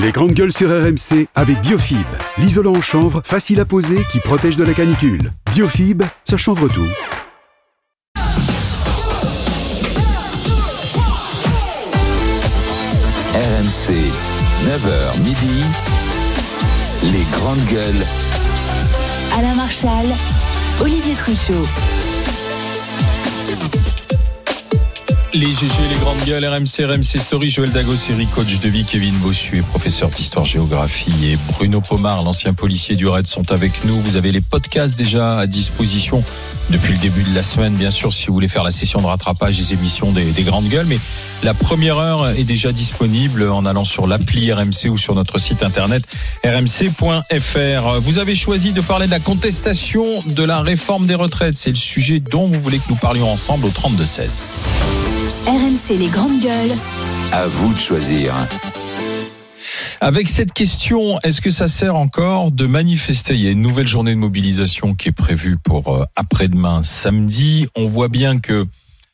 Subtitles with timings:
[0.00, 2.06] Les grandes gueules sur RMC avec Biofib,
[2.38, 5.32] l'isolant en chanvre facile à poser qui protège de la canicule.
[5.50, 6.86] Biofib, ça chanvre tout.
[13.34, 13.92] RMC,
[14.66, 15.64] 9h midi,
[17.12, 18.06] les grandes gueules.
[19.36, 20.06] Alain Marchal,
[20.80, 21.64] Olivier Truchot.
[25.34, 29.60] Les GG, les grandes gueules, RMC, RMC Story, Joël Dagosséry, coach de vie, Kevin Bossuet,
[29.60, 34.00] professeur d'histoire-géographie et Bruno Pomar, l'ancien policier du RAID, sont avec nous.
[34.00, 36.24] Vous avez les podcasts déjà à disposition
[36.70, 39.06] depuis le début de la semaine, bien sûr, si vous voulez faire la session de
[39.06, 40.86] rattrapage des émissions des, des grandes gueules.
[40.86, 40.98] Mais
[41.42, 45.62] la première heure est déjà disponible en allant sur l'appli RMC ou sur notre site
[45.62, 46.04] internet
[46.42, 48.00] rmc.fr.
[48.00, 51.54] Vous avez choisi de parler de la contestation de la réforme des retraites.
[51.54, 55.17] C'est le sujet dont vous voulez que nous parlions ensemble au 32-16.
[55.28, 56.74] RMC les grandes gueules.
[57.32, 58.34] À vous de choisir.
[60.00, 63.34] Avec cette question, est-ce que ça sert encore de manifester?
[63.34, 67.68] Il y a une nouvelle journée de mobilisation qui est prévue pour euh, après-demain, samedi.
[67.76, 68.66] On voit bien que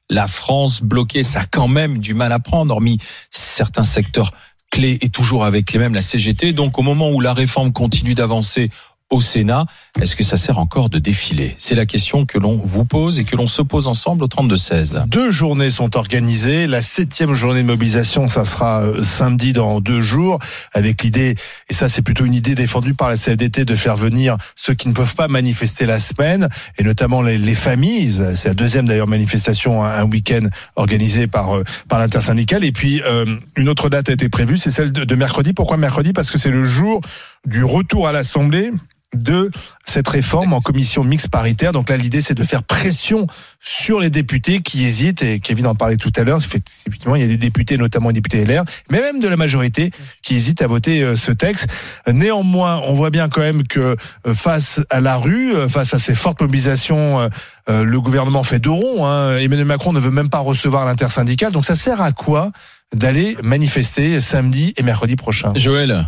[0.08, 2.98] la France bloquée, ça a quand même du mal à prendre, hormis
[3.32, 4.30] certains secteurs
[4.70, 6.52] clés et toujours avec les mêmes, la CGT.
[6.52, 8.70] Donc au moment où la réforme continue d'avancer
[9.14, 9.64] au Sénat,
[10.00, 13.24] est-ce que ça sert encore de défiler C'est la question que l'on vous pose et
[13.24, 15.06] que l'on se pose ensemble au 32-16.
[15.06, 16.66] Deux journées sont organisées.
[16.66, 20.40] La septième journée de mobilisation, ça sera euh, samedi dans deux jours,
[20.72, 21.36] avec l'idée,
[21.70, 24.88] et ça c'est plutôt une idée défendue par la CFDT, de faire venir ceux qui
[24.88, 28.20] ne peuvent pas manifester la semaine, et notamment les, les familles.
[28.34, 30.42] C'est la deuxième d'ailleurs manifestation, un, week-end
[30.74, 32.64] organisé par, euh, par l'intersyndicale.
[32.64, 33.24] Et puis euh,
[33.56, 35.52] une autre date a été prévue, c'est celle de mercredi.
[35.52, 36.12] Pourquoi mercredi?
[36.12, 37.00] Parce que c'est le jour
[37.46, 38.70] du retour à l'Assemblée
[39.14, 39.50] de
[39.86, 41.72] cette réforme en commission mixte paritaire.
[41.72, 43.26] Donc là, l'idée, c'est de faire pression
[43.60, 47.24] sur les députés qui hésitent, et Kevin en parlait tout à l'heure, effectivement, il y
[47.24, 49.90] a des députés, notamment des députés LR, mais même de la majorité,
[50.22, 51.66] qui hésitent à voter euh, ce texte.
[52.10, 55.98] Néanmoins, on voit bien quand même que euh, face à la rue, euh, face à
[55.98, 57.28] ces fortes mobilisations,
[57.68, 59.06] le gouvernement fait deux ronds.
[59.06, 59.38] Hein.
[59.38, 61.52] Emmanuel Macron ne veut même pas recevoir l'intersyndicale.
[61.52, 62.50] Donc ça sert à quoi
[62.94, 65.52] d'aller manifester samedi et mercredi prochain?
[65.56, 66.04] Joël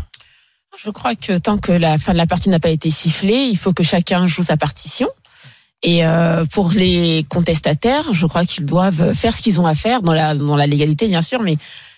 [0.76, 3.56] je crois que tant que la fin de la partie n'a pas été sifflée, il
[3.56, 5.08] faut que chacun joue sa partition.
[5.82, 10.02] Et euh, pour les contestataires, je crois qu'ils doivent faire ce qu'ils ont à faire
[10.02, 11.56] dans la dans la légalité, bien sûr, mais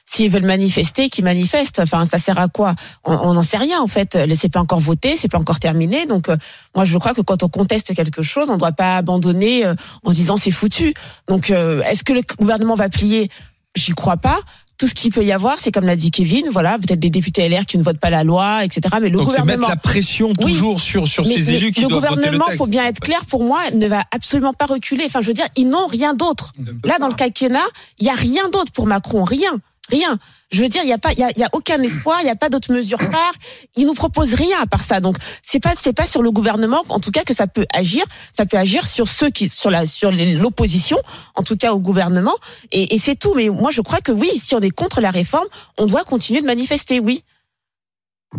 [0.08, 1.80] s'ils veulent manifester, qu'ils manifestent.
[1.80, 2.74] Enfin, ça sert à quoi?
[3.04, 4.18] On n'en sait rien en fait.
[4.34, 6.06] C'est pas encore voté, c'est pas encore terminé.
[6.06, 6.36] Donc, euh,
[6.74, 9.74] moi, je crois que quand on conteste quelque chose, on ne doit pas abandonner euh,
[10.04, 10.94] en disant c'est foutu.
[11.28, 13.30] Donc, euh, est-ce que le gouvernement va plier?
[13.76, 14.40] J'y crois pas
[14.78, 17.48] tout ce qu'il peut y avoir, c'est comme l'a dit Kevin, voilà, peut-être des députés
[17.48, 18.82] LR qui ne votent pas la loi, etc.
[19.02, 20.52] Mais le Donc gouvernement, mettre la pression Oui.
[20.52, 22.86] toujours sur sur mais- ces mais élus qui le doivent voter le gouvernement, faut bien
[22.86, 25.02] être clair pour moi, ne va absolument pas reculer.
[25.06, 26.52] Enfin, je veux dire, ils n'ont rien d'autre.
[26.84, 27.58] Là, dans le quinquennat,
[27.98, 29.50] il y a rien d'autre pour Macron, rien,
[29.88, 30.18] rien.
[30.50, 32.26] Je veux dire, il y a pas, il y a, y a aucun espoir, il
[32.26, 33.34] y a pas d'autres mesures phares.
[33.76, 35.00] Ils nous proposent rien à part ça.
[35.00, 38.04] Donc, c'est pas, c'est pas sur le gouvernement, en tout cas, que ça peut agir.
[38.36, 40.98] Ça peut agir sur ceux qui, sur la, sur l'opposition,
[41.34, 42.34] en tout cas au gouvernement.
[42.72, 43.34] Et, et c'est tout.
[43.34, 46.40] Mais moi, je crois que oui, si on est contre la réforme, on doit continuer
[46.40, 47.24] de manifester, oui.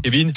[0.03, 0.33] Kevin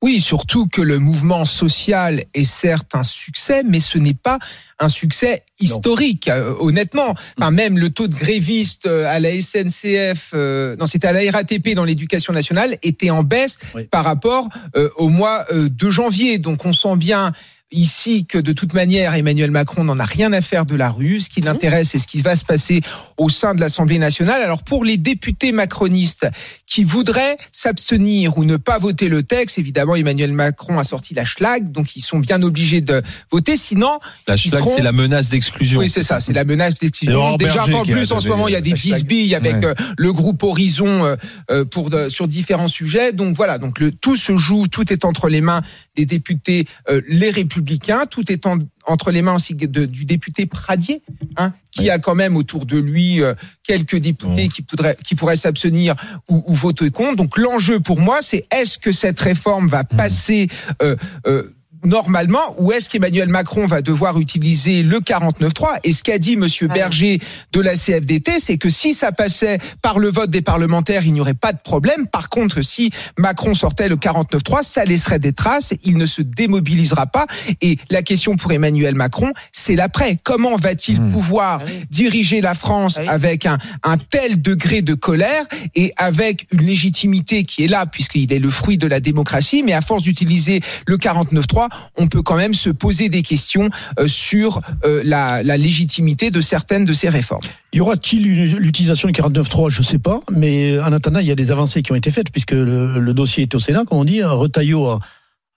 [0.00, 4.38] Oui, surtout que le mouvement social est certes un succès, mais ce n'est pas
[4.78, 7.14] un succès historique, euh, honnêtement.
[7.36, 11.28] Enfin, même le taux de grévistes euh, à la SNCF, euh, non, c'était à la
[11.32, 13.84] RATP dans l'éducation nationale, était en baisse Oui.
[13.90, 16.38] par rapport euh, au mois de janvier.
[16.38, 17.32] Donc on sent bien
[17.70, 21.20] ici que de toute manière Emmanuel Macron n'en a rien à faire de la rue.
[21.20, 22.80] Ce qui l'intéresse, c'est ce qui va se passer
[23.18, 24.40] au sein de l'Assemblée nationale.
[24.42, 26.26] Alors pour les députés macronistes
[26.66, 31.24] qui voudraient s'abstenir ou ne pas voter le texte, évidemment Emmanuel Macron a sorti la
[31.24, 33.56] schlag, donc ils sont bien obligés de voter.
[33.56, 35.80] Sinon, La schlag, seront- c'est la menace d'exclusion.
[35.80, 37.36] oui, c'est ça, c'est la menace d'exclusion.
[37.36, 39.66] Déjà, en plus, en ce moment, il y a des bisbilles avec Ouais.
[39.66, 41.16] euh, le groupe Horizon euh,
[41.50, 43.12] euh, pour sur différents sujets.
[43.12, 45.62] Donc voilà, donc le, tout se joue, tout est entre les mains
[45.96, 47.57] des députés, euh, les Républicains,
[48.06, 51.02] tout est en- entre les mains aussi de- du député Pradier,
[51.36, 54.48] hein, qui a quand même autour de lui euh, quelques députés Bon.
[54.48, 55.94] qui pourraient, qui pourraient s'abstenir
[56.28, 57.16] ou, ou voter contre.
[57.16, 60.48] Donc l'enjeu pour moi, c'est est-ce que cette réforme va passer
[60.82, 60.96] euh,
[61.26, 66.36] euh, normalement ou est-ce qu'Emmanuel Macron va devoir utiliser le 49.3 Et ce qu'a dit
[66.36, 66.74] Monsieur Ouais.
[66.74, 67.18] Berger
[67.52, 71.20] de la CFDT, c'est que si ça passait par le vote des parlementaires, il n'y
[71.20, 72.06] aurait pas de problème.
[72.06, 77.06] Par contre, si Macron sortait le 49.3, ça laisserait des traces, il ne se démobilisera
[77.06, 77.26] pas.
[77.62, 80.18] Et la question pour Emmanuel Macron, c'est l'après.
[80.22, 81.12] Comment va-t-il Mmh.
[81.12, 81.84] pouvoir Ah oui.
[81.90, 83.08] diriger la France Ah oui.
[83.08, 88.32] avec un, un tel degré de colère et avec une légitimité qui est là, puisqu'il
[88.32, 92.36] est le fruit de la démocratie, mais à force d'utiliser le 49.3, on peut quand
[92.36, 93.68] même se poser des questions
[93.98, 97.42] euh, sur euh, la, légitimité de certaines de ces réformes.
[97.72, 98.22] Y aura-t-il
[98.56, 101.82] l'utilisation du 49.3 Je ne sais pas, mais en attendant, il y a des avancées
[101.82, 104.22] qui ont été faites puisque le, dossier est au Sénat, comme on dit.
[104.22, 105.00] Retailleau a,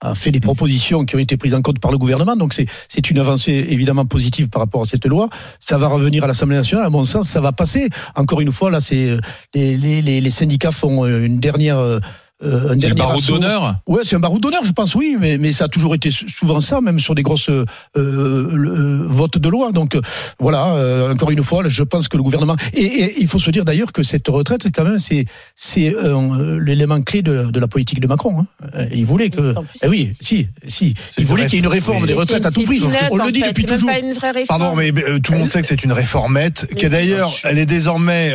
[0.02, 3.10] a fait des propositions qui ont été prises en compte par le gouvernement, donc c'est
[3.10, 5.28] une avancée évidemment positive par rapport à cette loi.
[5.60, 7.88] Ça va revenir à l'Assemblée nationale, à mon sens, ça va passer.
[8.16, 9.20] Encore une fois, là, euh,
[9.54, 12.00] les, syndicats font euh, une dernière.
[12.44, 15.52] Euh, un dernier barreau d'honneur Ouais, c'est un barreau d'honneur, je pense, oui, mais, mais
[15.52, 17.64] ça a toujours été sou- souvent ça, même sur des grosses euh,
[17.96, 19.72] euh, votes de loi.
[19.72, 19.96] Donc
[20.38, 23.50] voilà, euh, encore une fois, je pense que le gouvernement et, et il faut se
[23.50, 25.24] dire d'ailleurs que cette retraite, quand même, c'est
[25.56, 28.40] c'est euh, l'élément clé de, de la politique de Macron.
[28.40, 28.86] Hein.
[28.92, 32.14] Il voulait que, eh oui, si, si, il voulait qu'il y ait une réforme des
[32.14, 32.82] retraites à tout prix.
[33.10, 33.88] On le dit depuis toujours.
[33.88, 34.60] pas une vraie réforme.
[34.60, 37.66] Pardon, mais tout le monde sait que c'est une réformette, Mais qui d'ailleurs, elle est
[37.66, 38.32] désormais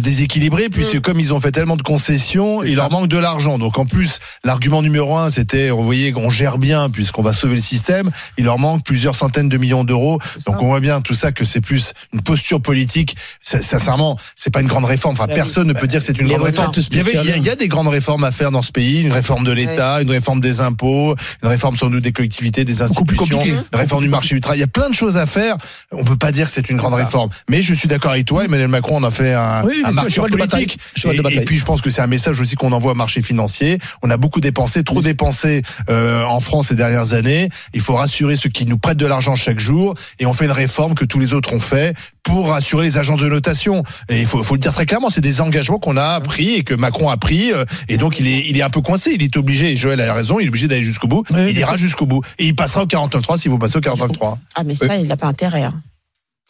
[0.00, 3.58] déséquilibrée, puisque comme ils ont fait tellement de concessions, il leur manque de l'argent.
[3.58, 7.54] Donc en plus, l'argument numéro un, c'était, vous voyez, qu'on gère bien, puisqu'on va sauver
[7.54, 8.10] le système.
[8.38, 10.20] Il leur manque plusieurs centaines de millions d'euros.
[10.46, 13.16] Donc on voit bien tout ça que c'est plus une posture politique.
[13.42, 15.14] Sincèrement, c'est pas une grande réforme.
[15.14, 16.72] Enfin, Bah personne ne peut dire que c'est une grande réforme.
[16.76, 17.38] Il y, avait, il y a- spéciales.
[17.42, 20.00] il y a des grandes réformes à faire dans ce pays, une réforme de l'État,
[20.02, 24.08] une réforme des impôts, une réforme sans doute des collectivités, des institutions, une réforme du
[24.08, 24.58] marché du travail.
[24.58, 25.56] Il y a plein de choses à faire.
[25.92, 27.30] On peut pas dire que c'est une grande réforme.
[27.48, 29.92] Mais je suis d'accord avec toi, Emmanuel Macron en a fait un, Oui, un
[30.28, 30.78] politique.
[31.04, 33.78] Et, puis je pense que c'est un message aussi qu'on envoie au marché financier.
[34.02, 37.48] On a beaucoup dépensé, trop dépensé euh, en France ces dernières années.
[37.74, 39.94] Il faut rassurer ceux qui nous prêtent de l'argent chaque jour.
[40.18, 43.20] Et on fait une réforme que tous les autres ont fait pour rassurer les agences
[43.20, 43.82] de notation.
[44.08, 46.64] Et il faut, faut le dire très clairement, c'est des engagements qu'on a pris et
[46.64, 47.52] que Macron a pris.
[47.52, 49.12] euh, Et donc il est, il est un peu coincé.
[49.14, 49.70] Il est obligé.
[49.72, 50.40] Et Joël a raison.
[50.40, 51.24] Il est obligé d'aller jusqu'au bout.
[51.30, 52.22] Oui, il ira jusqu'au bout.
[52.38, 54.38] Et il passera au 49.3 si vous passez au 49.3.
[54.54, 55.62] Ah, mais ça, il n'a pas intérêt.
[55.64, 55.82] hein.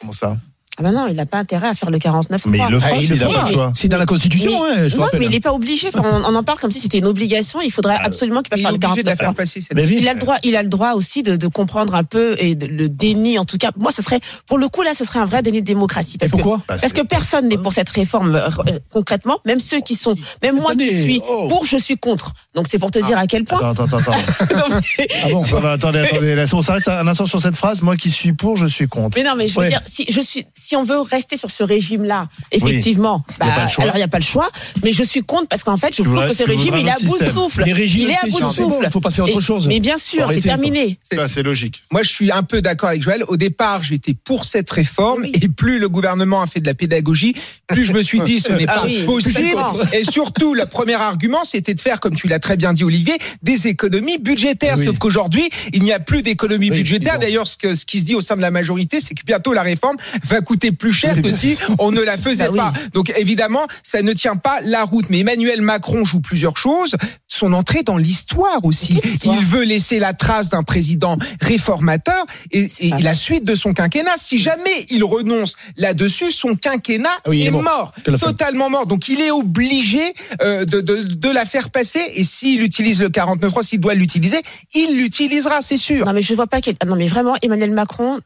[0.00, 0.36] Comment ça?
[0.78, 2.90] Ah, bah non, il n'a pas intérêt à faire le 49 Mais il le fera
[2.92, 3.46] Ah, il s'il le fera.
[3.46, 3.72] le choix.
[3.74, 5.20] C'est dans la Constitution, Mais- hein, je te non, rappelle.
[5.20, 5.88] mais il n'est pas obligé.
[5.88, 7.60] Enfin, on, on en parle comme si c'était une obligation.
[7.62, 9.60] Il faudrait absolument qu'il passe Il par le obligé de la 49 faire passer.
[9.62, 9.96] cette Mais oui.
[10.00, 12.54] Il a le droit, il a le droit aussi de, de comprendre un peu et
[12.54, 13.38] de, le déni.
[13.38, 15.60] En tout cas, moi, ce serait, pour le coup, là, ce serait un vrai déni
[15.62, 16.18] de démocratie.
[16.18, 19.60] Parce que, pourquoi Bah, parce que personne n'est pour cette réforme euh, euh, concrètement, même
[19.60, 21.46] ceux qui sont, même moi qui suis oh.
[21.48, 22.32] pour, je suis contre.
[22.54, 23.58] Donc c'est pour te dire à quel point.
[23.70, 24.12] Attends, attends, attends.
[24.56, 27.80] Non, mais- Ah bon attendez, attendez, on s'arrête un instant sur cette phrase.
[27.82, 29.16] Moi qui suis pour, je suis contre.
[29.18, 29.68] Mais non, mais je veux Ouais.
[29.68, 33.46] dire, si je suis, si on veut rester sur ce régime-là, effectivement, bah,
[33.78, 34.48] alors il n'y a pas le choix.
[34.82, 36.96] Mais je suis contre parce qu'en fait, je trouve que ce régime, il est à
[37.04, 37.62] bout de souffle.
[37.66, 38.80] Il est à bout de souffle.
[38.82, 39.68] il faut passer à autre chose.
[39.68, 40.98] Mais bien sûr, c'est terminé.
[41.12, 41.84] Ça, c'est logique.
[41.92, 43.24] Moi, je suis un peu d'accord avec Joël.
[43.28, 45.32] Au départ, j'étais pour cette réforme Oui.
[45.40, 47.34] et plus le gouvernement a fait de la pédagogie,
[47.68, 49.56] plus je me suis dit ce n'est Ah pas oui, possible.
[49.92, 53.16] Et surtout, le premier argument, c'était de faire, comme tu l'as très bien dit, Olivier,
[53.42, 54.76] des économies budgétaires.
[54.78, 54.84] Oui.
[54.84, 57.18] Sauf qu'aujourd'hui, il n'y a plus d'économies budgétaires.
[57.20, 59.52] D'ailleurs, ce, que, ce qui se dit au sein de la majorité, c'est que bientôt
[59.52, 62.58] la réforme va coûter plus cher que si on ne la faisait Bah oui.
[62.58, 62.72] pas.
[62.92, 65.08] Donc évidemment, ça ne tient pas la route.
[65.10, 66.94] Mais Emmanuel Macron joue plusieurs choses.
[67.28, 68.98] Son entrée dans l'histoire aussi.
[69.24, 72.98] Il veut laisser la trace d'un président réformateur et, et Ah.
[73.00, 74.14] la suite de son quinquennat.
[74.18, 77.92] Si jamais il renonce là-dessus, son quinquennat Ah oui, est est mort.
[78.20, 78.86] totalement mort.
[78.86, 82.00] Donc il est obligé euh, de, de, de la faire passer.
[82.14, 84.40] Et s'il utilise le 49.3, s'il doit l'utiliser,
[84.74, 86.06] il l'utilisera, c'est sûr.
[86.06, 86.76] Non, mais je vois pas quel.
[86.80, 88.18] ah Non, mais vraiment, Emmanuel Macron,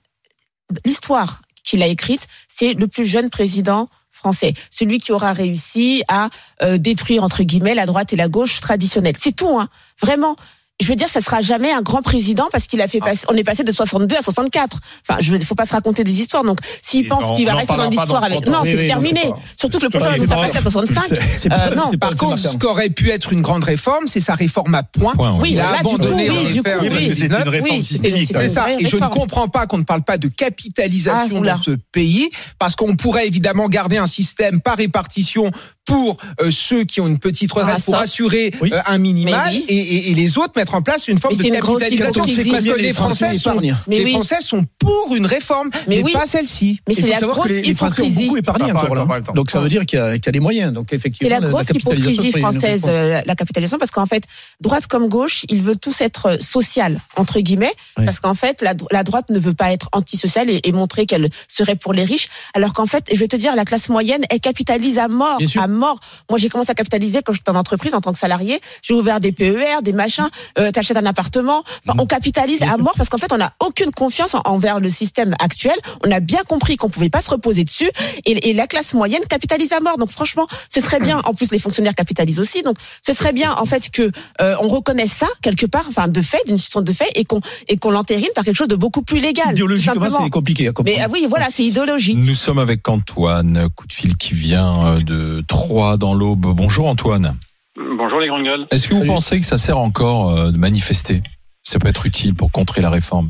[0.85, 6.29] l'histoire qu'il a écrite, c'est le plus jeune président français, celui qui aura réussi à
[6.63, 9.15] euh, détruire entre guillemets la droite et la gauche traditionnelle.
[9.19, 9.69] C'est tout, hein.
[10.01, 10.37] Vraiment.
[10.81, 12.89] Je veux dire, ça sera jamais un grand président parce qu'il a Ah.
[12.89, 13.25] fait passer.
[13.29, 14.79] On est passé de 62 à 64.
[15.09, 16.43] Enfin, je veux, faut pas se raconter des histoires.
[16.45, 18.59] Donc, s'il pense qu'il va rester dans l'histoire avec, 30 ans.
[18.65, 19.21] non, c'est terminé.
[19.57, 21.05] Surtout que le prochain va passer à 65.
[21.37, 24.35] C'est pas- Euh, non, Par contre, ce qu'aurait pu être une grande réforme, c'est sa
[24.35, 25.15] réforme à points.
[25.15, 25.39] Point, oui.
[25.43, 27.05] Oui, Il a là, du coup, abandonné oui, en du coup, effet en Oui, parce
[27.05, 27.49] que c'est une 2019.
[27.49, 28.33] réforme systémique.
[28.35, 28.67] C'est ça.
[28.79, 32.31] Et je ne comprends pas qu'on ne parle pas de capitalisation Ah, dans ce pays,
[32.59, 35.51] parce qu'on pourrait évidemment garder un système par répartition
[35.87, 40.15] pour euh, ceux qui ont une petite retraite, Ah, pour assurer euh, un minimal, et
[40.15, 42.25] les autres mettre en place une forme Mais de c'est une grosse capitalisation.
[42.25, 42.51] hypocrisie.
[42.51, 44.11] Parce que les Français sont, les.
[44.13, 46.13] Français sont pour une réforme, mais, Mais oui.
[46.13, 46.81] pas celle-ci.
[46.89, 48.31] Mais c'est la grosse que les, les Français ont hypocrisie.
[48.49, 49.21] Ah.
[49.35, 50.73] Donc ça veut dire qu'il y, a qu'il y a des moyens.
[50.73, 54.25] Donc C'est la grosse hypocrisie française, euh, la, capitalisation, parce qu'en fait,
[54.61, 58.05] droite comme gauche, ils veulent tous être euh, social, entre guillemets, Oui.
[58.05, 61.07] parce qu'en fait, la, dro- la droite ne veut pas être antisociale et, et montrer
[61.07, 64.23] qu'elle serait pour les riches, alors qu'en fait, je vais te dire, la classe moyenne,
[64.31, 66.01] elle capitalise à mort, à mort.
[66.29, 69.21] Moi, j'ai commencé à capitaliser quand j'étais en entreprise, en tant que salarié, j'ai ouvert
[69.21, 73.19] des PER, des machins, euh, t'achètes un appartement, Enfin, on capitalise à mort parce qu'en
[73.19, 75.75] fait, on n'a aucune confiance en- envers le système actuel.
[76.07, 77.89] On a bien compris qu'on pouvait pas se reposer dessus
[78.27, 79.99] et, et la classe moyenne capitalise à mort.
[79.99, 81.21] Donc franchement, ce serait bien.
[81.25, 82.63] En plus, les fonctionnaires capitalisent aussi.
[82.63, 82.77] Donc
[83.07, 86.41] ce serait bien en fait que euh, on reconnaisse ça quelque part, enfin de fait,
[86.47, 89.21] d'une situation de fait, et qu'on et qu'on l'entérine par quelque chose de beaucoup plus
[89.21, 89.53] légal.
[89.53, 90.99] Idéologiquement, c'est compliqué à comprendre.
[90.99, 92.17] Mais ah oui, voilà, c'est idéologie.
[92.17, 96.47] Nous sommes avec Antoine, coup de fil qui vient euh, de Troyes dans l'Aube.
[96.55, 97.37] Bonjour Antoine.
[97.81, 98.67] Bonjour les grandes gueules.
[98.71, 99.09] Est-ce que vous Salut.
[99.11, 101.21] pensez que ça sert encore euh, de manifester?
[101.63, 103.29] Ça peut être utile pour contrer la réforme.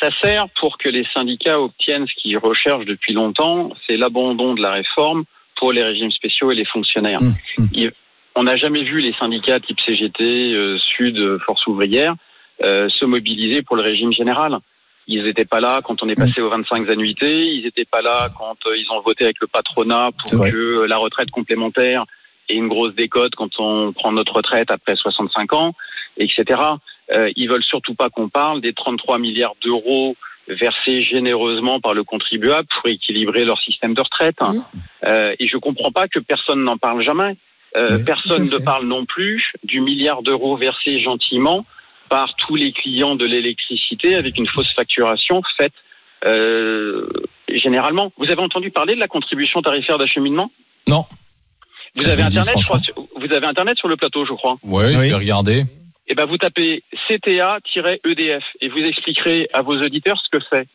[0.00, 4.62] Ça sert pour que les syndicats obtiennent ce qu'ils recherchent depuis longtemps, c'est l'abandon de
[4.62, 5.24] la réforme
[5.56, 7.20] pour les régimes spéciaux et les fonctionnaires.
[7.22, 7.66] Mmh, mmh.
[7.72, 7.92] Il-
[8.36, 12.14] on n'a jamais vu les syndicats type CGT, euh, Sud, euh, Force ouvrière
[12.62, 14.58] euh, se mobiliser pour le régime général.
[15.06, 18.28] Ils n'étaient pas là quand on est passé aux 25 annuités, ils n'étaient pas là
[18.38, 22.04] quand euh, ils ont voté avec le patronat pour que la retraite complémentaire
[22.50, 25.74] ait une grosse décote quand on prend notre retraite après 65 ans,
[26.16, 26.44] etc.
[27.12, 30.16] Euh, ils veulent surtout pas qu'on parle des 33 milliards d'euros
[30.48, 34.36] versés généreusement par le contribuable pour équilibrer leur système de retraite.
[35.04, 37.36] Euh, et je comprends pas que personne n'en parle jamais.
[37.76, 41.64] Euh, Oui, personne ne parle non plus du milliard d'euros versés gentiment
[42.08, 45.72] par tous les clients de l'électricité avec une fausse facturation faite
[46.24, 47.08] euh,
[47.48, 48.12] généralement.
[48.18, 50.50] Vous avez entendu parler de la contribution tarifaire d'acheminement?
[50.88, 51.04] Non.
[51.96, 52.80] Vous Je avez dis internet, je crois,
[53.16, 54.56] vous avez internet sur le plateau, je crois.
[54.62, 55.08] Ouais, je Oui.
[55.08, 55.64] vais regarder.
[56.06, 60.66] Eh ben, vous tapez CTA-EDF et vous expliquerez à vos auditeurs ce que c'est.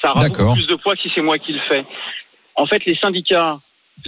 [0.00, 1.84] Ça aura beaucoup plus de poids que si c'est moi qui le fais.
[2.54, 3.58] En fait, les syndicats,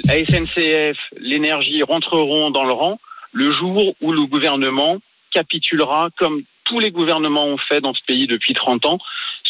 [0.05, 2.99] la SNCF, l'énergie rentreront dans le rang
[3.33, 4.99] le jour où le gouvernement
[5.33, 8.99] capitulera, comme tous les gouvernements ont fait dans ce pays depuis 30 ans,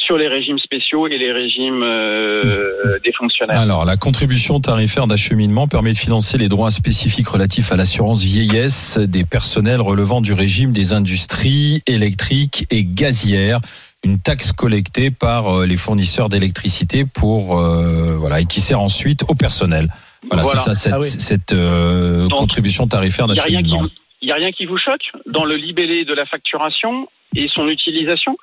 [0.05, 3.59] sur les régimes spéciaux et les régimes euh, des fonctionnaires.
[3.61, 8.99] Alors, la contribution tarifaire d'acheminement permet de financer les droits spécifiques relatifs à l'assurance vieillesse
[8.99, 13.61] des personnels relevant du régime des industries électriques et gazières.
[14.05, 19.23] Une taxe collectée par euh, les fournisseurs d'électricité pour euh, voilà et qui sert ensuite
[19.29, 19.87] au personnel.
[20.29, 20.61] Voilà, Voilà.
[20.61, 21.07] c'est ça cette, Ah oui.
[21.09, 23.87] cette euh, Donc, contribution tarifaire n'y d'acheminement.
[24.21, 27.07] il y a rien qui vous choque dans le libellé de la facturation
[27.37, 28.37] et son utilisation?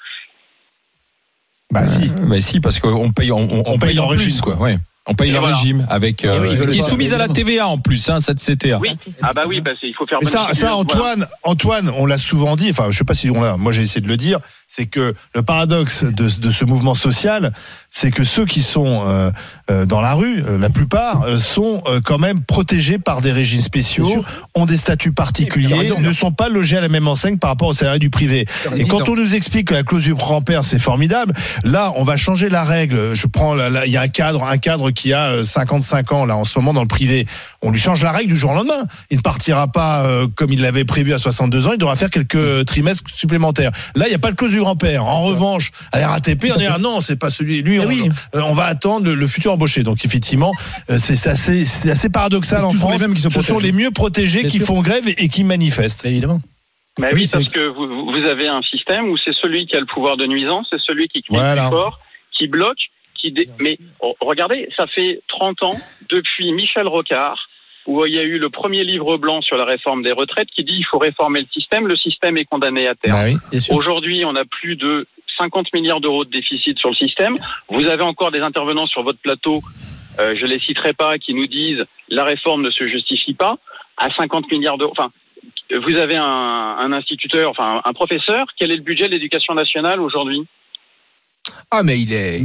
[1.72, 2.12] Bah si.
[2.28, 4.56] Mais si, parce qu'on paye, on, on- On on paye paye en régime, quoi.
[4.56, 4.66] quoi.
[4.66, 4.80] Ouais.
[5.06, 5.56] On paye Et le voilà.
[5.56, 7.28] régime avec euh, oui, qui est soumise à la.
[7.28, 8.78] TVA en plus, hein, cette CTA.
[8.80, 8.90] Oui.
[9.24, 10.76] Ah bah oui, bah il faut faire Mais ça, ça.
[10.76, 12.70] Antoine, Antoine, on l'a souvent dit.
[12.70, 13.58] Enfin, je sais pas si on l'a.
[13.58, 14.40] Moi, j'ai essayé de le dire.
[14.72, 17.52] C'est que le paradoxe de, de ce mouvement social,
[17.90, 19.32] c'est que ceux qui sont euh,
[19.72, 23.32] euh, dans la rue, euh, la plupart, euh, sont euh, quand même protégés par des
[23.32, 24.24] régimes spéciaux,
[24.54, 26.00] ont des statuts particuliers, raison.
[26.00, 28.46] ne sont pas logés à la même enseigne par rapport aux salariés du privé.
[28.76, 31.34] Et quand on nous explique que la clause du grand-père c'est formidable,
[31.64, 33.16] là on va changer la règle.
[33.16, 36.38] Je prends, il y a un cadre, un cadre qui a euh, 55 ans là
[36.38, 37.26] en ce moment dans le privé.
[37.64, 38.86] On lui change la règle du jour au lendemain.
[39.10, 41.72] Il ne partira pas euh, comme il l'avait prévu à 62 ans.
[41.74, 43.72] Il devra faire quelques trimestres supplémentaires.
[43.96, 45.06] Là il n'y a pas de clause du grand-père.
[45.06, 47.62] En revanche, à la RATP on dit ah non c'est pas celui.
[47.62, 48.10] Lui Eh on, oui.
[48.36, 49.84] euh, on va attendre le, le futur embauché.
[49.84, 50.54] Donc effectivement
[50.90, 53.08] euh, c'est assez, paradoxal en Toujours les France.
[53.08, 54.68] mêmes qui se Ce sont les mieux protégés Bien qui sûr.
[54.68, 56.06] font grève et, et qui manifestent.
[56.06, 56.42] Évidemment.
[56.98, 59.86] Bah Oui, parce que vous, vous avez un système où c'est celui qui a le
[59.86, 61.56] pouvoir de nuisance, c'est celui qui Voilà.
[61.56, 62.00] le plus fort,
[62.38, 62.78] qui bloque,
[63.20, 63.48] qui dé...
[63.62, 67.38] mais oh, regardez, ça fait 30 ans depuis Michel Rocard
[67.88, 70.64] où il y a eu le premier livre blanc sur la réforme des retraites qui
[70.64, 73.14] dit il faut réformer le système, le système est condamné à terre.
[73.14, 73.60] Bah oui.
[73.72, 75.08] Aujourd'hui, on a plus de
[75.38, 77.38] 50 milliards d'euros de déficit sur le système.
[77.70, 79.62] Vous avez encore des intervenants sur votre plateau,
[80.20, 83.58] euh, je les citerai pas, qui nous disent la réforme ne se justifie pas
[83.98, 84.92] à 50 milliards d'euros.
[84.92, 85.12] Enfin,
[85.72, 88.48] vous avez un, un instituteur, enfin un professeur.
[88.58, 90.46] Quel est le budget de l'éducation nationale aujourd'hui?
[91.72, 92.40] Ah, mais il est.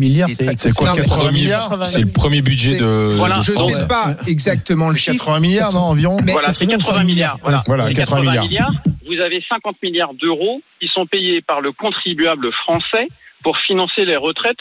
[0.58, 3.14] C'est- quoi, Non, mais 80 je- milliards C'est le premier budget de.
[3.16, 3.40] Voilà.
[3.40, 5.16] Je ne sais pas exactement le chiffre.
[5.24, 6.18] 80 milliards non environ.
[6.24, 7.38] Mais Voilà, c'est 80 milliards.
[7.42, 8.72] Voilà, Voilà, C'est 80 milliards.
[9.06, 13.08] Vous avez 50 milliards d'euros qui sont payés par le contribuable français
[13.42, 14.58] pour financer les retraites.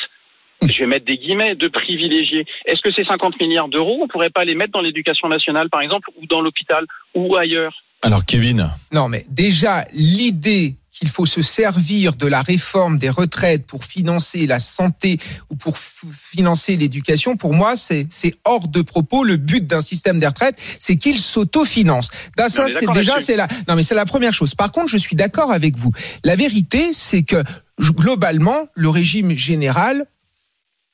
[0.62, 2.46] Je vais mettre des guillemets de privilégiés.
[2.66, 5.82] Est-ce que ces 50 milliards d'euros, on pourrait pas les mettre dans l'éducation nationale, par
[5.82, 6.86] exemple, ou dans l'hôpital,
[7.16, 7.74] ou ailleurs?
[8.02, 13.66] Alors, Kevin, Non, mais déjà, l'idée qu'il faut se servir de la réforme des retraites
[13.66, 15.20] pour financer la santé
[15.50, 18.08] ou pour financer l'éducation, pour moi, c'est
[18.46, 19.26] hors de propos.
[19.26, 22.10] Le but d'un système des retraites, c'est qu'il s'autofinance.
[22.38, 24.56] Ça, est c'est déjà, c'est la, non, mais c'est la première chose.
[24.56, 25.92] Par contre, je suis d'accord avec vous.
[26.24, 27.44] La vérité, c'est que
[27.82, 30.06] globalement, le régime général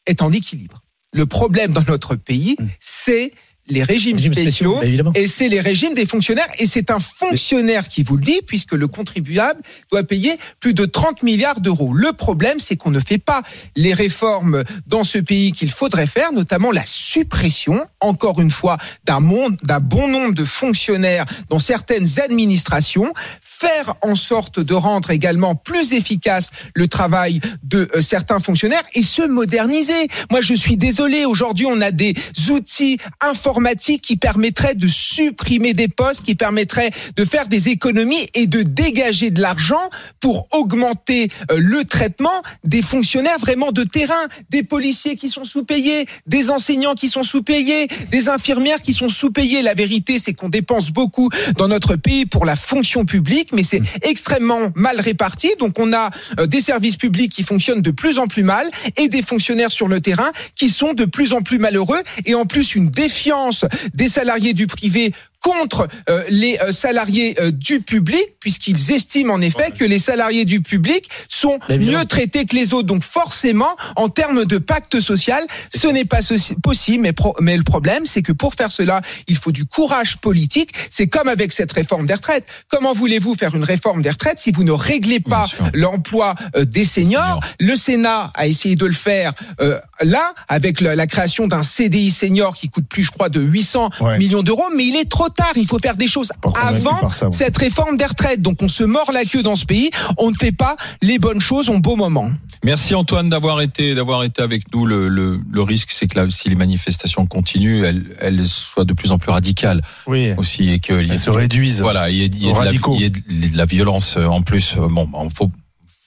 [0.08, 0.82] est en équilibre.
[1.14, 3.32] Le problème dans notre pays, c'est
[3.70, 6.48] les régimes Régime spéciaux bah, et c'est les régimes des fonctionnaires.
[6.58, 9.62] Et c'est un fonctionnaire qui vous le dit, puisque le contribuable
[9.92, 11.94] doit payer plus de 30 milliards d'euros.
[11.94, 13.44] Le problème, c'est qu'on ne fait pas
[13.76, 19.20] les réformes dans ce pays qu'il faudrait faire, notamment la suppression, encore une fois, d'un
[19.20, 25.56] monde, d'un bon nombre de fonctionnaires dans certaines administrations, faire en sorte de rendre également
[25.56, 30.08] plus efficace le travail de euh, certains fonctionnaires et se moderniser.
[30.32, 32.16] Moi, je suis désolé, aujourd'hui, on a des
[32.50, 38.26] outils informatiques informatique qui permettrait de supprimer des postes, qui permettrait de faire des économies
[38.34, 39.90] et de dégager de l'argent
[40.22, 46.06] pour augmenter euh, le traitement des fonctionnaires vraiment de terrain, des policiers qui sont sous-payés,
[46.26, 49.62] des enseignants qui sont sous-payés, des infirmières qui sont sous-payées.
[49.62, 53.82] La vérité, c'est qu'on dépense beaucoup dans notre pays pour la fonction publique, mais c'est
[54.04, 55.50] extrêmement mal réparti.
[55.60, 59.10] Donc on a euh, des services publics qui fonctionnent de plus en plus mal et
[59.10, 62.76] des fonctionnaires sur le terrain qui sont de plus en plus malheureux et en plus
[62.76, 63.49] une défiance
[63.94, 69.42] des salariés du privé contre euh, les euh, salariés euh, du public, puisqu'ils estiment en
[69.42, 72.88] effet que les salariés du public sont mieux traités que les autres.
[72.88, 75.44] Donc forcément, en termes de pacte social,
[75.74, 76.20] ce n'est pas
[76.62, 77.04] possible.
[77.04, 80.72] Mais, pro- mais le problème, c'est que pour faire cela, il faut du courage politique.
[80.92, 82.46] C'est comme avec cette réforme des retraites.
[82.70, 86.86] Comment voulez-vous faire une réforme des retraites si vous ne réglez pas l'emploi euh, des
[86.86, 87.40] seniors?
[87.60, 92.12] Le Sénat a essayé de le faire euh, là, avec la, la création d'un CDI
[92.12, 94.18] senior qui coûte plus, je crois, de 800 Ouais.
[94.18, 94.66] millions d'euros.
[94.76, 95.52] Mais il est trop tard.
[95.56, 96.32] Il faut faire des choses
[96.62, 98.42] avant ça, cette réforme des retraites.
[98.42, 99.90] Donc on se mord la queue dans ce pays.
[100.18, 102.30] On ne fait pas les bonnes choses au beau moment.
[102.64, 104.86] Merci Antoine d'avoir été d'avoir été avec nous.
[104.86, 108.94] Le, le, le risque, c'est que là, si les manifestations continuent, elles, elles soient de
[108.94, 110.32] plus en plus radicales Oui.
[110.36, 111.82] aussi et que Elles se réduisent.
[111.82, 112.94] Voilà, il y a, il y a Aux de la, radicaux.
[112.96, 114.76] il y a de la violence euh, en plus.
[114.78, 115.50] Euh, Bon, bah, faut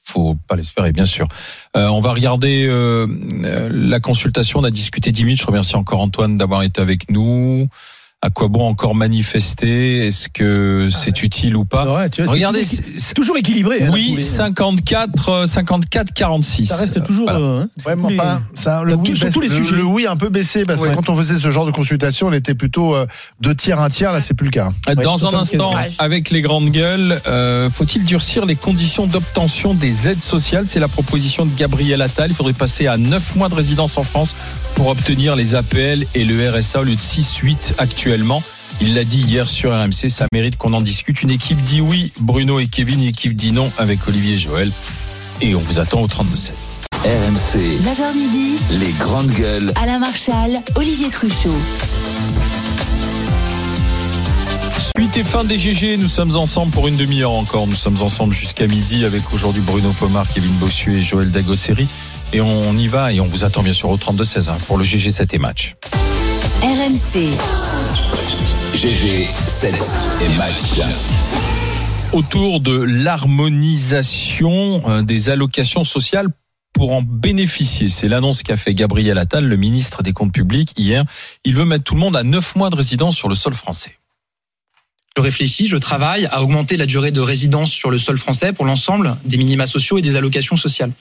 [0.04, 1.26] faut pas l'espérer, bien sûr.
[1.76, 3.06] Euh, on va regarder euh,
[3.70, 4.58] la consultation.
[4.60, 5.40] On a discuté 10 minutes.
[5.40, 7.68] Je remercie encore Antoine d'avoir été avec nous.
[8.24, 10.06] À quoi bon encore manifester?
[10.06, 11.92] Est-ce que c'est utile ou pas?
[11.92, 13.82] Ouais, tu vois, c'est Regardez, toujours- c'est- toujours équilibré.
[13.82, 14.22] hein, oui, poulée.
[14.22, 16.66] 54, euh, 54, 46.
[16.66, 17.24] Ça reste toujours.
[17.28, 17.40] Voilà.
[17.40, 19.74] euh, hein, les- enfin, ça, le, oui tout- sur baisse- tous les le- sujets.
[19.74, 20.90] le oui a un peu baissé parce Ouais.
[20.90, 23.06] que quand on faisait ce genre de consultation, on était plutôt euh,
[23.40, 24.12] deux tiers, un tiers.
[24.12, 24.70] Là, c'est plus le cas.
[25.02, 30.08] Dans un 75 instant, avec les grandes gueules, euh, faut-il durcir les conditions d'obtention des
[30.08, 30.66] aides sociales?
[30.68, 32.30] C'est la proposition de Gabriel Attal.
[32.30, 34.36] Il faudrait passer à 9 mois de résidence en France
[34.76, 37.74] pour obtenir les APL et le RSA au lieu de 6-8
[38.12, 38.42] actuellement.
[38.82, 41.22] Il l'a dit hier sur RMC, ça mérite qu'on en discute.
[41.22, 44.70] Une équipe dit oui, Bruno et Kevin, une équipe dit non avec Olivier et Joël.
[45.40, 46.66] Et on vous attend au 32-16.
[47.04, 49.72] RMC, 9h midi, les grandes gueules.
[49.80, 51.56] Alain Marchal, Olivier Truchot.
[54.98, 57.66] Suite et fin des GG, nous sommes ensemble pour une demi-heure encore.
[57.66, 61.88] Nous sommes ensemble jusqu'à midi avec aujourd'hui Bruno Pomar, Kevin Bossuet et Joël Dagosseri.
[62.34, 64.84] Et on y va et on vous attend bien sûr au 32-16 hein, pour le
[64.84, 65.76] GG 7 et match.
[66.62, 67.26] RMC,
[68.72, 69.74] GG, 7
[70.20, 70.78] et match.
[72.12, 76.28] Autour de l'harmonisation euh, des allocations sociales
[76.72, 77.88] pour en bénéficier.
[77.88, 81.04] C'est l'annonce qu'a fait Gabriel Attal, le ministre des Comptes publics, hier.
[81.42, 83.96] Il veut mettre tout le monde à 9 mois de résidence sur le sol français.
[85.16, 88.66] Je réfléchis, je travaille à augmenter la durée de résidence sur le sol français pour
[88.66, 90.92] l'ensemble des minima sociaux et des allocations sociales.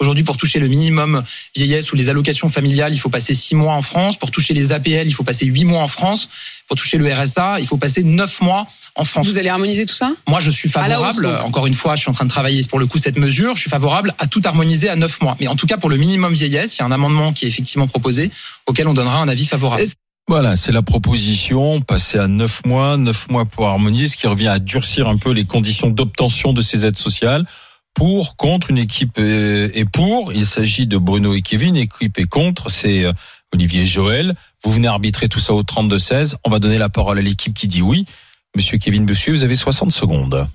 [0.00, 1.22] Aujourd'hui, pour toucher le minimum
[1.56, 4.16] vieillesse ou les allocations familiales, il faut passer six mois en France.
[4.16, 6.28] Pour toucher les APL, il faut passer huit mois en France.
[6.68, 9.26] Pour toucher le RSA, il faut passer neuf mois en France.
[9.26, 10.12] Vous allez harmoniser tout ça?
[10.28, 11.26] Moi, je suis hausse, favorable.
[11.44, 13.56] Encore une fois, je suis en train de travailler pour le coup cette mesure.
[13.56, 15.36] Je suis favorable à tout harmoniser à neuf mois.
[15.40, 17.48] Mais en tout cas, pour le minimum vieillesse, il y a un amendement qui est
[17.48, 18.30] effectivement proposé
[18.66, 19.82] auquel on donnera un avis favorable.
[20.28, 24.48] Voilà, c'est la proposition, passer à 9 mois, 9 mois pour harmoniser, ce qui revient
[24.48, 27.46] à durcir un peu les conditions d'obtention de ces aides sociales.
[27.98, 30.32] Pour, contre, une équipe est pour.
[30.32, 31.74] Il s'agit de Bruno et Kevin.
[31.74, 33.12] Équipe est contre, c'est euh,
[33.52, 34.36] Olivier et Joël.
[34.62, 36.36] Vous venez arbitrer tout ça au 32-16.
[36.44, 38.06] On va donner la parole à l'équipe qui dit oui.
[38.54, 40.46] Monsieur Kevin Bossuet, vous avez 60 secondes.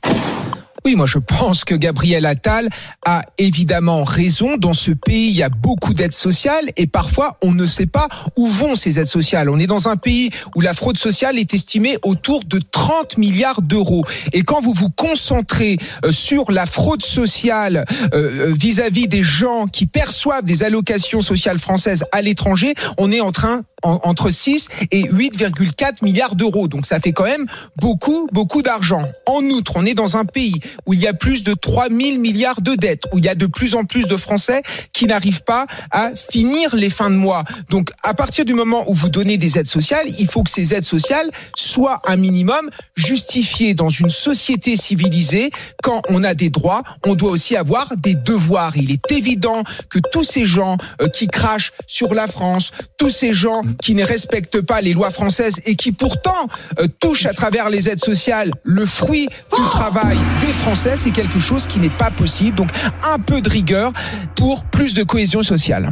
[0.85, 2.67] Oui, moi je pense que Gabriel Attal
[3.05, 4.57] a évidemment raison.
[4.57, 8.09] Dans ce pays, il y a beaucoup d'aides sociales et parfois on ne sait pas
[8.35, 9.49] où vont ces aides sociales.
[9.49, 13.61] On est dans un pays où la fraude sociale est estimée autour de 30 milliards
[13.61, 14.03] d'euros.
[14.33, 19.67] Et quand vous vous concentrez euh, sur la fraude sociale euh, euh, vis-à-vis des gens
[19.67, 24.67] qui perçoivent des allocations sociales françaises à l'étranger, on est en train en- entre 6
[24.91, 26.67] et 8,4 milliards d'euros.
[26.67, 27.45] Donc ça fait quand même
[27.77, 29.03] beaucoup, beaucoup d'argent.
[29.27, 30.55] En outre, on est dans un pays
[30.85, 33.35] où il y a plus de 3 000 milliards de dettes, où il y a
[33.35, 37.43] de plus en plus de Français qui n'arrivent pas à finir les fins de mois.
[37.69, 40.73] Donc à partir du moment où vous donnez des aides sociales, il faut que ces
[40.73, 45.49] aides sociales soient un minimum justifiées dans une société civilisée.
[45.81, 48.77] Quand on a des droits, on doit aussi avoir des devoirs.
[48.77, 53.33] Il est évident que tous ces gens euh, qui crachent sur la France, tous ces
[53.33, 56.47] gens qui ne respectent pas les lois françaises et qui pourtant
[56.79, 61.39] euh, touchent à travers les aides sociales le fruit du travail des Français, c'est quelque
[61.39, 62.55] chose qui n'est pas possible.
[62.55, 62.69] Donc
[63.03, 63.91] un peu de rigueur
[64.33, 65.91] pour plus de cohésion sociale.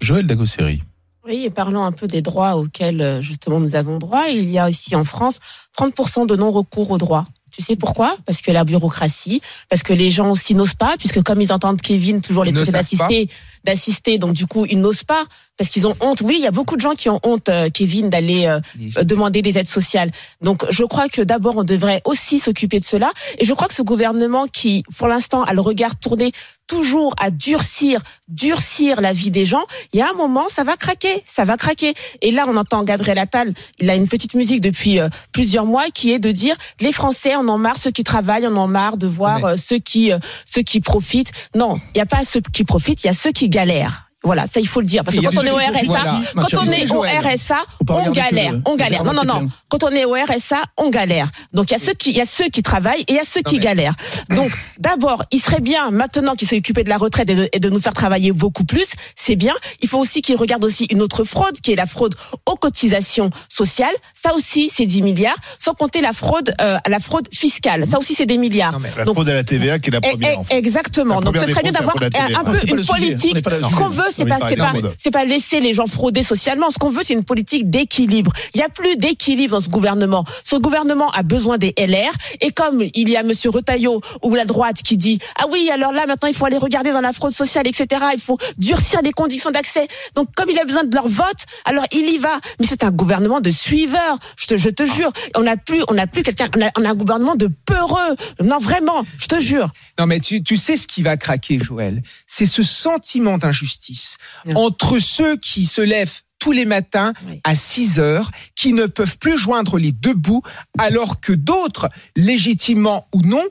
[0.00, 0.80] Joël Dagosseri.
[1.26, 4.28] Oui, et parlons un peu des droits auxquels euh, justement nous avons droit.
[4.28, 5.40] Il y a aussi en France
[5.76, 7.24] 30% de non-recours aux droits.
[7.50, 8.16] Tu sais pourquoi?
[8.26, 11.80] Parce que la bureaucratie, parce que les gens aussi n'osent pas, puisque comme ils entendent
[11.80, 13.28] Kevin toujours les d'assister,
[13.64, 15.24] d'assister, donc du coup ils n'osent pas
[15.60, 16.22] parce qu'ils ont honte.
[16.22, 18.60] Oui, il y a beaucoup de gens qui ont honte, euh, Kevin, d'aller euh,
[19.04, 20.10] demander des aides sociales.
[20.40, 23.12] Donc, je crois que d'abord, on devrait aussi s'occuper de cela.
[23.36, 26.32] Et je crois que ce gouvernement qui, pour l'instant, a le regard tourné
[26.66, 29.60] toujours à durcir, durcir la vie des gens,
[29.92, 31.92] il y a un moment, ça va craquer, ça va craquer.
[32.22, 35.90] Et là, on entend Gabriel Attal, il a une petite musique depuis euh, plusieurs mois
[35.92, 38.96] qui est de dire les Français en ont marre, ceux qui travaillent en ont marre
[38.96, 39.50] de voir Ouais.
[39.50, 41.32] euh, ceux qui euh, ceux qui profitent.
[41.54, 44.06] Non, il n'y a pas ceux qui profitent, il y a ceux qui galèrent.
[44.22, 46.70] Voilà, ça il faut le dire parce que quand on est au RSA, quand on
[46.72, 47.00] est au.
[47.02, 49.02] RSA, on galère, on galère.
[49.04, 51.28] Non non non, quand on est au RSA, on galère.
[51.54, 53.18] Donc il y a ceux qui il y a ceux qui travaillent et il y
[53.18, 53.94] a ceux qui mais- galèrent.
[54.28, 57.60] Donc d'abord, il serait bien maintenant qu'il s'est occupé de la retraite et de, et
[57.60, 59.54] de nous faire travailler beaucoup plus, c'est bien.
[59.80, 62.14] Il faut aussi qu'il regarde aussi une autre fraude qui est la fraude
[62.46, 63.94] aux cotisations sociales.
[64.14, 67.86] Ça aussi, c'est 10 milliards, sans compter la fraude euh, la fraude fiscale.
[67.86, 68.72] Ça aussi, c'est des milliards.
[68.72, 70.38] Non, mais La Donc- fraude à la TVA qui est la Eh, première.
[70.50, 70.54] eh.
[70.56, 71.16] Exactement.
[71.16, 73.36] La Donc ce serait bien d'avoir un, peu une politique.
[73.48, 74.94] Ce qu'on veut, c'est pas, c'est pas, exemple.
[74.98, 76.70] c'est pas laisser les gens frauder socialement.
[76.70, 78.32] Ce qu'on veut, c'est une politique d'équilibre.
[78.54, 80.24] Il y a plus d'équilibre dans ce gouvernement.
[80.44, 82.12] Ce gouvernement a besoin des LR.
[82.40, 85.92] Et comme il y a Monsieur Retailleau ou la droite qui dit ah oui alors
[85.92, 88.02] là maintenant il faut aller regarder dans la fraude sociale etc.
[88.14, 89.86] Il faut durcir les conditions d'accès.
[90.14, 92.38] Donc comme il a besoin de leur vote, alors il y va.
[92.58, 94.18] Mais c'est un gouvernement de suiveurs.
[94.36, 95.12] Je te, je te jure.
[95.36, 96.48] On n'a plus, on n'a plus quelqu'un.
[96.56, 98.16] On a, on a un gouvernement de peureux.
[98.42, 99.04] Non vraiment.
[99.18, 99.68] Je te jure.
[99.98, 102.02] Non, mais tu, tu sais ce qui va craquer, Joël?
[102.26, 103.99] C'est ce sentiment d'injustice
[104.54, 107.40] Entre ceux qui se lèvent tous les matins Oui.
[107.44, 110.42] à 6 heures, qui ne peuvent plus joindre les deux bouts,
[110.78, 113.46] alors que d'autres, légitimement ou non,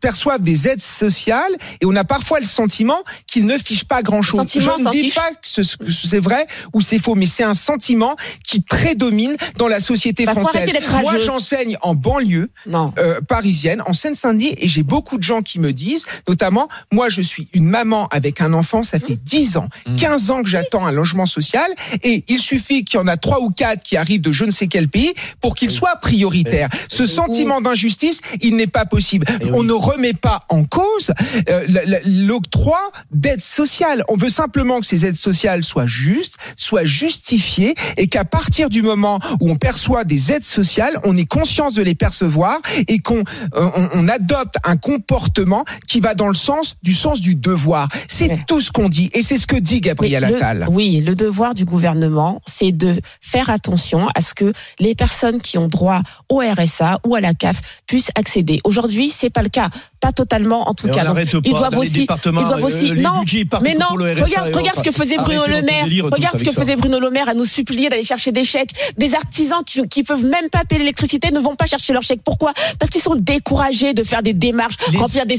[0.00, 4.46] perçoivent des aides sociales et on a parfois le sentiment qu'ils ne fichent pas grand-chose.
[4.54, 5.14] Je ne dis fiche.
[5.14, 9.36] pas que ce- que c'est vrai ou c'est faux, mais c'est un sentiment qui prédomine
[9.56, 10.70] dans la société Bah, française.
[11.02, 12.92] Moi, j'enseigne en banlieue Non.
[12.98, 17.20] euh, parisienne, en Seine-Saint-Denis, et j'ai beaucoup de gens qui me disent, notamment, moi je
[17.22, 20.92] suis une maman avec un enfant, ça fait 10 ans, 15 ans que j'attends un
[20.92, 21.70] logement social,
[22.02, 24.50] et il suffit qu'il y en a trois ou quatre qui arrivent de je ne
[24.50, 26.68] sais quel pays pour qu'il soit prioritaire.
[26.88, 29.26] Ce sentiment d'injustice, il n'est pas possible.
[29.52, 31.12] On ne remet pas en cause
[31.48, 31.66] euh,
[32.06, 32.78] l'octroi
[33.10, 34.04] d'aides sociales.
[34.08, 38.82] On veut simplement que ces aides sociales soient justes, soient justifiées, et qu'à partir du
[38.82, 43.20] moment où on perçoit des aides sociales, on ait conscience de les percevoir et qu'on
[43.54, 47.88] euh, on, on adopte un comportement qui va dans le sens du sens du devoir.
[48.08, 48.38] C'est Ouais.
[48.46, 50.66] tout ce qu'on dit, et c'est ce que dit Gabriel Mais le- Attal.
[50.70, 55.58] oui, le devoir du gouvernement, c'est de faire attention à ce que les personnes qui
[55.58, 58.60] ont droit au RSA ou à la CAF puissent accéder.
[58.64, 59.68] Aujourd'hui, c'est pas le cas,
[60.02, 61.04] pas totalement en tout cas.
[61.04, 63.22] Donc, ils doivent les aussi, ils doivent euh, aussi, non,
[63.62, 66.60] mais non, regarde, ce que faisait Bruno Le Maire, délire, regarde ce que ça.
[66.60, 68.70] faisait Bruno Le Maire à nous supplier d'aller chercher des chèques.
[68.98, 72.22] Des artisans qui, qui peuvent même pas payer l'électricité ne vont pas chercher leurs chèques.
[72.24, 72.52] Pourquoi?
[72.80, 75.38] Parce qu'ils sont découragés de faire des démarches, Les- remplir des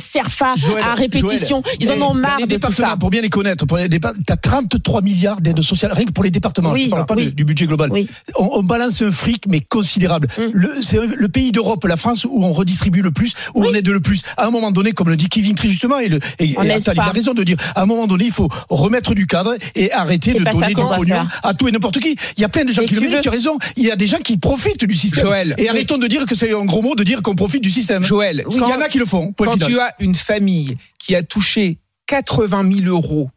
[0.56, 1.62] Joël, à répétition.
[1.66, 2.96] Joël, Ils en eh, ont dans marre les de tout ça.
[2.98, 6.72] Pour bien les connaître, départ- t'as 33 milliards d'aides sociales, rien que pour les départements.
[6.72, 7.28] Oui, je parle pas oui.
[7.28, 7.90] du, du budget global.
[7.92, 8.08] Oui.
[8.40, 10.28] On, on balance un fric, mais considérable.
[10.38, 10.42] Mm.
[10.54, 13.88] Le, c'est le pays d'Europe, la France, où on redistribue le plus, où on aide
[13.90, 14.22] le plus.
[14.38, 16.96] À un moment donné, comme le dit Kevin très justement, et, le, et, et Attal,
[16.96, 19.92] il a raison de dire, à un moment donné, il faut remettre du cadre et
[19.92, 22.16] arrêter C'est de donner du pognon à tout et n'importe qui.
[22.38, 23.58] Il y a plein de gens Mais qui le veux- tu as raison.
[23.76, 25.26] Il y a des gens qui profitent du système.
[25.26, 25.68] Joël, et oui.
[25.68, 28.04] arrêtons de dire que c'est un gros mot de dire qu'on profite du système.
[28.04, 29.34] Joël, il y en a qui le font.
[29.38, 29.70] Quand final.
[29.70, 33.30] tu as une famille qui a touché 80 000 euros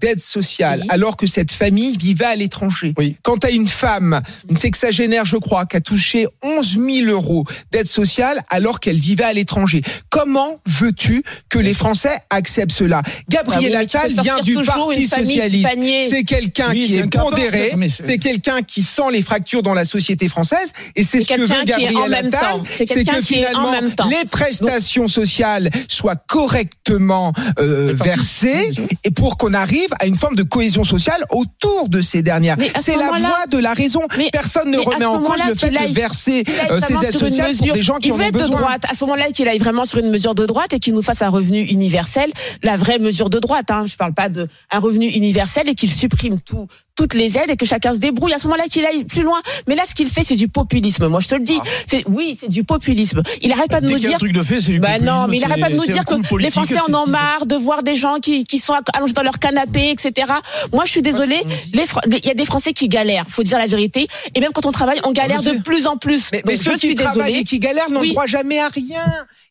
[0.00, 0.86] d'aide sociale Oui.
[0.90, 2.94] alors que cette famille vivait à l'étranger.
[2.98, 3.16] Oui.
[3.22, 7.44] Quand tu as une femme, une sexagénaire je crois, qui a touché 11 000 euros
[7.72, 13.02] d'aide sociale alors qu'elle vivait à l'étranger, comment veux-tu que les Français acceptent cela?
[13.28, 15.68] Gabriel oui, tu Attal vient du Parti Socialiste.
[16.10, 19.84] C'est quelqu'un Oui, qui est à pondéré, c'est- quelqu'un qui sent les fractures dans la
[19.84, 22.62] société française et c'est ce que veut quelqu'un qui est en Gabriel même Attal, temps.
[22.68, 24.08] C'est c'est quelqu'un que qui est en finalement même temps.
[24.08, 28.70] les prestations sociales soient correctement euh, versées
[29.04, 32.56] et pour qu'on arrive à une forme de cohésion sociale autour de ces dernières.
[32.76, 34.02] Ce C'est la voie de la raison.
[34.16, 37.72] Mais- Personne ne remet en cause le fait de verser euh, ces vraiment aides pour
[37.74, 38.84] des gens qui en ont de droite.
[38.90, 41.22] À ce moment-là, qu'il aille vraiment sur une mesure de droite et qu'il nous fasse
[41.22, 42.30] un revenu universel,
[42.62, 43.70] la vraie mesure de droite.
[43.70, 43.84] Hein.
[43.86, 46.66] Je parle pas de un revenu universel et qu'il supprime tout,
[46.98, 48.32] toutes les aides et que chacun se débrouille.
[48.32, 49.40] À ce moment-là, qu'il aille plus loin.
[49.68, 51.06] Mais là, ce qu'il fait, c'est du populisme.
[51.06, 51.58] Moi, je te le dis.
[51.86, 53.22] C'est oui, c'est du populisme.
[53.40, 54.16] Il arrête pas de Dès nous dire.
[54.16, 56.04] un truc de fait, c'est du Bah non, mais il arrête pas de nous dire
[56.04, 59.22] que les Français en ont marre de voir des gens qui, qui sont allongés dans
[59.22, 60.26] leur canapé, etc.
[60.72, 61.40] Moi, je suis désolée.
[61.72, 63.26] Les Fran- Il y a des Français qui galèrent.
[63.28, 64.08] Faut dire la vérité.
[64.34, 66.30] Et même quand on travaille, on galère le de plus en plus.
[66.44, 68.10] Mais, ceux je qui travaillent et qui galèrent n'ont Oui.
[68.10, 69.04] droit jamais à rien.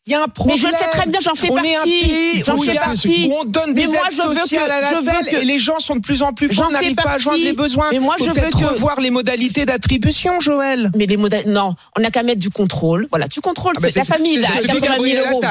[0.08, 0.56] Il y a un Mais problème.
[0.56, 1.68] je le sais très bien, j'en fais on partie.
[1.70, 3.28] est un pays J'en où, fais il partie.
[3.28, 5.02] où on donne Mais des moi, aides je veux que- sociales à la je veux
[5.30, 7.52] que- et les gens sont de plus en plus pauvres, n'arrivent pas à joindre les
[7.52, 7.88] besoins.
[7.92, 10.90] Mais moi, Faut je veux que- revoir les modalités d'attribution, Joël.
[10.96, 13.06] Mais les modèles, non, on n'a qu'à mettre du contrôle.
[13.10, 15.42] Voilà, tu contrôles Ah bah, la famille là, ce que dit 80 000 Gabriel euros.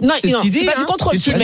[0.00, 0.80] Non, non, c'est pas hein.
[0.80, 1.18] du contrôle.
[1.18, 1.36] C'est ce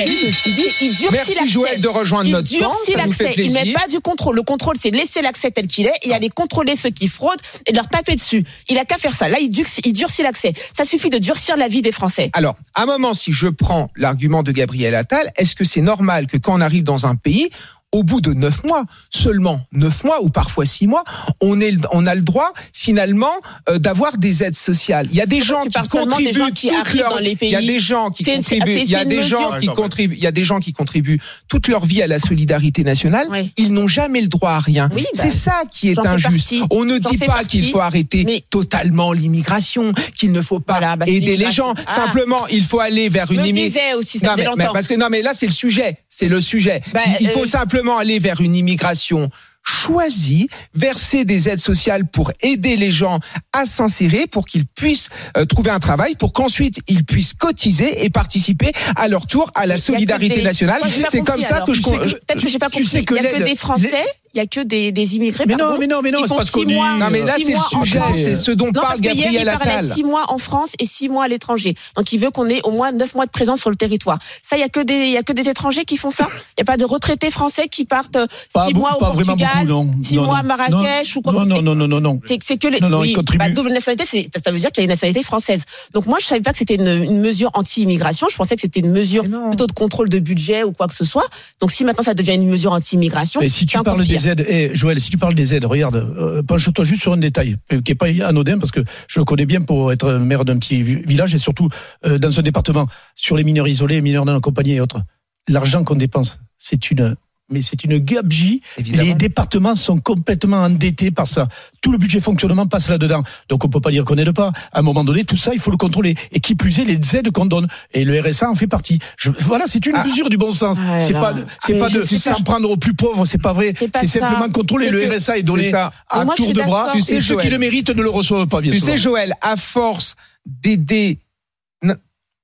[0.48, 1.48] Il il il Merci.
[1.48, 3.34] Joël de rejoindre Il notre nous fait l'accès.
[3.36, 4.36] Il met pas du contrôle.
[4.36, 7.72] Le contrôle, c'est laisser l'accès tel qu'il est et aller contrôler ceux qui fraudent et
[7.74, 8.44] leur taper dessus.
[8.70, 9.28] Il a qu'à faire ça.
[9.28, 10.54] Là, il durcit, il durcit l'accès.
[10.74, 12.30] Ça suffit de durcir la vie des Français.
[12.32, 16.26] Alors, à un moment, si je prends l'argument de Gabriel Attal, est-ce que c'est normal
[16.26, 17.50] que quand on arrive dans un pays,
[17.92, 21.04] au bout de neuf mois, seulement neuf mois ou parfois six mois,
[21.40, 23.32] on, est, on a le droit finalement
[23.68, 25.06] euh, d'avoir des aides sociales.
[25.10, 27.48] Il y a des gens qui des contribuent gens qui arrivent leur- dans les Il
[27.48, 27.66] y a pays.
[27.66, 28.80] des gens qui contribuent.
[28.84, 30.16] Il y a des gens qui contribuent.
[30.16, 33.26] Il y a des gens qui contribuent toute leur vie à la solidarité nationale.
[33.30, 33.52] Oui.
[33.56, 34.88] Ils n'ont jamais le droit à rien.
[34.94, 36.32] Oui, bah, c'est ça qui est injuste.
[36.50, 36.62] partie.
[36.70, 40.96] On ne dit pas qu'il faut arrêter Mais- totalement l'immigration, qu'il ne faut pas Voilà,
[40.96, 41.74] bah, aider les gens.
[41.86, 41.94] Ah.
[41.94, 43.98] Simplement, il faut aller vers une immigration.
[43.98, 46.40] aussi, ça Non mais, mais parce que non mais là c'est le sujet, c'est le
[46.40, 46.80] sujet.
[46.92, 49.28] Bah, il, il faut euh, simplement aller vers une immigration
[49.64, 53.20] choisie, verser des aides sociales pour aider les gens
[53.52, 58.10] à s'insérer, pour qu'ils puissent euh, trouver un travail, pour qu'ensuite ils puissent cotiser et
[58.10, 60.80] participer à leur tour à la solidarité des- nationale.
[61.10, 61.66] C'est comme ça alors.
[61.68, 61.80] que je.
[61.80, 63.04] Tu sais con- Peut-être que j'ai pas compris.
[63.04, 65.44] que il y a que l'aide- des Français, il y a que des, des immigrés.
[65.46, 66.74] Mais non, mais non, mais non, c'est font pas ce six qu'on dit.
[66.74, 69.58] Non mais là c'est le sujet, c'est ce dont Non, parle parce hier, Gabriel il
[69.58, 69.92] parlait Attal.
[69.92, 71.74] six mois en France et six mois à l'étranger.
[71.96, 74.18] Donc, il veut qu'on ait au moins neuf mois de présence sur le territoire.
[74.42, 76.28] Ça, il y a que des, il y a que des étrangers qui font ça?
[76.30, 79.66] Il n'y a pas de retraités français qui partent euh, Pas, six mois au Portugal,
[79.66, 79.94] beaucoup, non.
[80.02, 80.42] six Non, mois à.
[80.42, 81.62] Marrakech non, ou quoi Non, que ce non, soit.
[81.64, 82.20] non, non, non, non.
[82.26, 83.38] C'est c'est que les Non, non, oui, ils contribuent.
[83.44, 85.64] bah, double nationalité, c'est- ça veut dire qu'il y a une nationalité française.
[85.92, 88.28] Donc moi, je savais pas que c'était une, une mesure anti-immigration.
[88.30, 91.04] Je pensais que c'était une mesure plutôt de contrôle de budget ou quoi que ce
[91.04, 91.26] soit.
[91.60, 94.02] Donc si maintenant ça devient une mesure anti-immigration, si tu parles.
[94.26, 97.80] Eh, Joël, si tu parles des aides, regarde, euh, penche-toi juste sur un détail euh,
[97.80, 100.82] qui est pas anodin parce que je le connais bien pour être maire d'un petit
[100.82, 101.68] vi- village et surtout
[102.06, 105.00] euh, dans ce département sur les mineurs isolés, mineurs non accompagnés et autres.
[105.48, 107.16] L'argent qu'on dépense, c'est une
[107.50, 108.62] mais c'est une gabegie.
[108.78, 109.02] Évidemment.
[109.02, 111.48] Les départements sont complètement endettés par ça.
[111.82, 113.22] Tout le budget fonctionnement passe là-dedans.
[113.48, 114.52] Donc on peut pas dire qu'on n'aide pas.
[114.72, 116.14] À un moment donné, tout ça, il faut le contrôler.
[116.30, 117.66] Et qui plus est, les aides qu'on donne.
[117.92, 119.00] Et le RSA en fait partie.
[119.18, 120.04] Je, voilà, c'est une Ah.
[120.04, 120.78] mesure du bon sens.
[120.80, 122.18] Ah c'est pas, de- c'est pas pas.
[122.18, 123.26] s'en prendre aux plus pauvres.
[123.26, 123.74] C'est pas vrai.
[123.78, 124.20] C'est pas C'est ça.
[124.20, 124.88] simplement contrôler.
[124.90, 125.92] Le RSA est C'est donné ça.
[126.08, 126.90] à moi, tour de bras.
[126.94, 128.92] Et Tu sais, ceux qui le méritent ne le reçoivent pas, bien Tu souvent.
[128.92, 130.14] sais, Joël, à force
[130.46, 131.18] d'aider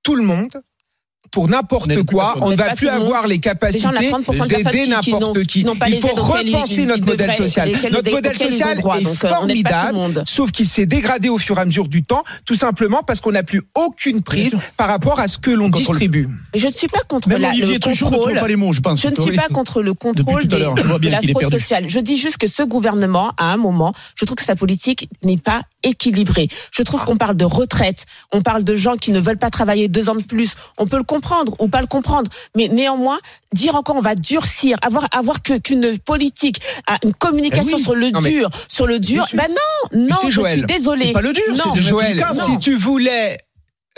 [0.05, 0.51] tout le monde,
[1.31, 5.45] pour n'importe quoi, on ne va plus avoir les capacités 30% de personnes d'aider n'importe
[5.45, 5.65] qui.
[5.89, 7.71] Il faut repenser notre modèle social.
[7.93, 12.03] Notre modèle social est formidable, sauf qu'il s'est dégradé au fur et à mesure du
[12.03, 15.69] temps, tout simplement parce qu'on n'a plus aucune prise par rapport à ce que l'on
[15.69, 16.29] distribue.
[16.55, 18.35] Je ne suis pas contre la, Olivier le contrôle.
[18.35, 19.01] pas les mots, je pense.
[19.01, 21.59] Je ne suis pas contre le contrôle des- de la fraude perdu.
[21.59, 21.85] sociale.
[21.89, 25.37] Je dis juste que ce gouvernement, à un moment, je trouve que sa politique n'est
[25.37, 26.49] pas équilibrée.
[26.73, 26.85] Je Ah.
[26.85, 30.09] trouve qu'on parle de retraite, on parle de gens qui ne veulent pas travailler deux
[30.09, 30.55] ans de plus.
[30.79, 33.19] On peut le comprendre ou pas le comprendre, mais néanmoins,
[33.53, 36.61] dire encore on va durcir, avoir avoir que qu'une politique,
[37.05, 37.83] une communication Eh oui.
[37.83, 39.25] sur le Non, dur, sur le dur.
[39.35, 41.07] Ben non, non, sais, je Joël, suis désolée.
[41.07, 41.83] C'est pas le dur, Non.
[41.83, 43.37] Joël, si tu voulais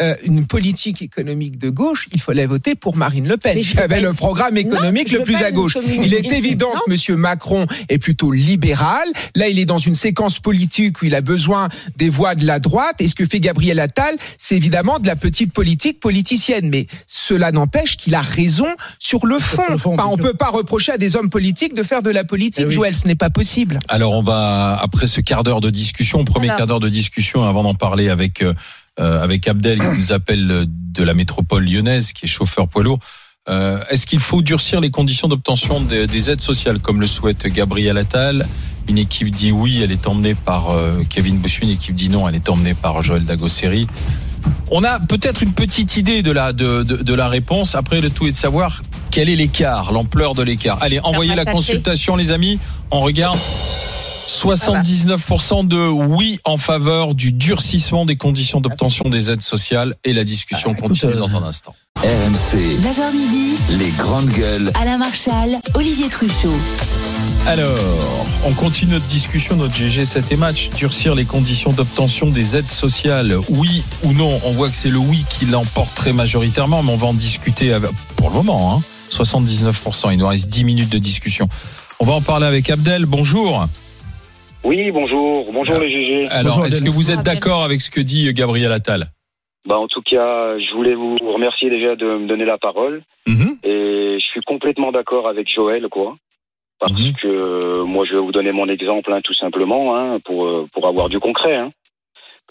[0.00, 4.00] euh, une politique économique de gauche, il fallait voter pour Marine Le Pen, qui avait
[4.00, 5.76] le programme économique le plus à gauche.
[6.02, 6.80] Il est évident Non.
[6.86, 9.06] que Monsieur Macron est plutôt libéral.
[9.36, 12.58] Là, il est dans une séquence politique où il a besoin des voix de la
[12.60, 13.00] droite.
[13.00, 16.68] Et ce que fait Gabriel Attal, c'est évidemment de la petite politique politicienne.
[16.70, 19.62] Mais cela n'empêche qu'il a raison sur le fond.
[19.68, 20.30] le fond, Enfin, bien on sûr.
[20.30, 22.74] peut pas reprocher à des hommes politiques de faire de la politique, Eh oui.
[22.74, 22.94] Joël.
[22.94, 23.78] Ce n'est pas possible.
[23.88, 26.56] Alors on va après ce quart d'heure de discussion, premier Alors.
[26.58, 28.54] quart d'heure de discussion, avant d'en parler avec euh,
[29.00, 32.82] euh, avec Abdel qui nous appelle euh, de la métropole lyonnaise, qui est chauffeur poids
[32.82, 32.98] lourd.
[33.48, 37.46] Euh, Est-ce qu'il faut durcir les conditions d'obtention des, des aides sociales comme le souhaite
[37.46, 38.46] Gabriel Attal?
[38.90, 42.28] Une équipe dit oui, elle est emmenée par euh, Kevin Bossuet, une équipe dit non,
[42.28, 43.86] elle est emmenée par Joël Dagosseri.
[44.72, 47.76] On a peut-être une petite idée de la de, de, de la réponse.
[47.76, 50.78] Après, le tout est de savoir quel est l'écart, l'ampleur de l'écart.
[50.80, 52.58] Allez, envoyez la consultation, les amis.
[52.90, 53.38] On regarde.
[53.38, 60.24] 79% de oui en faveur du durcissement des conditions d'obtention des aides sociales et la
[60.24, 61.76] discussion Ah, continue euh, dans un instant.
[61.98, 64.72] RMC, 9h midi, les grandes gueules.
[64.80, 66.48] Alain Marchal, Olivier Truchot.
[67.46, 70.70] Alors, on continue notre discussion, notre GG 7 et match.
[70.70, 74.98] Durcir les conditions d'obtention des aides sociales, oui ou non On voit que c'est le
[74.98, 78.74] oui qui l'emporte très majoritairement, mais on va en discuter avec- pour le moment.
[78.76, 81.48] Hein, 79%, il nous reste 10 minutes de discussion.
[81.98, 83.04] On va en parler avec Abdel.
[83.06, 83.66] Bonjour.
[84.62, 85.50] Oui, bonjour.
[85.52, 85.80] Bonjour Ah.
[85.80, 86.28] les GG.
[86.30, 89.10] Alors, est-ce que vous êtes d'accord avec ce que dit Gabriel Attal?
[89.66, 93.02] Bah, en tout cas, je voulais vous remercier déjà de me donner la parole.
[93.26, 93.56] Mhm.
[93.64, 96.16] Et je suis complètement d'accord avec Joël, quoi.
[96.80, 97.12] Parce Mhm.
[97.20, 100.86] que moi, je vais vous donner mon exemple, hein, tout simplement, hein, pour, euh, pour
[100.88, 101.56] avoir du concret.
[101.56, 101.70] Hein.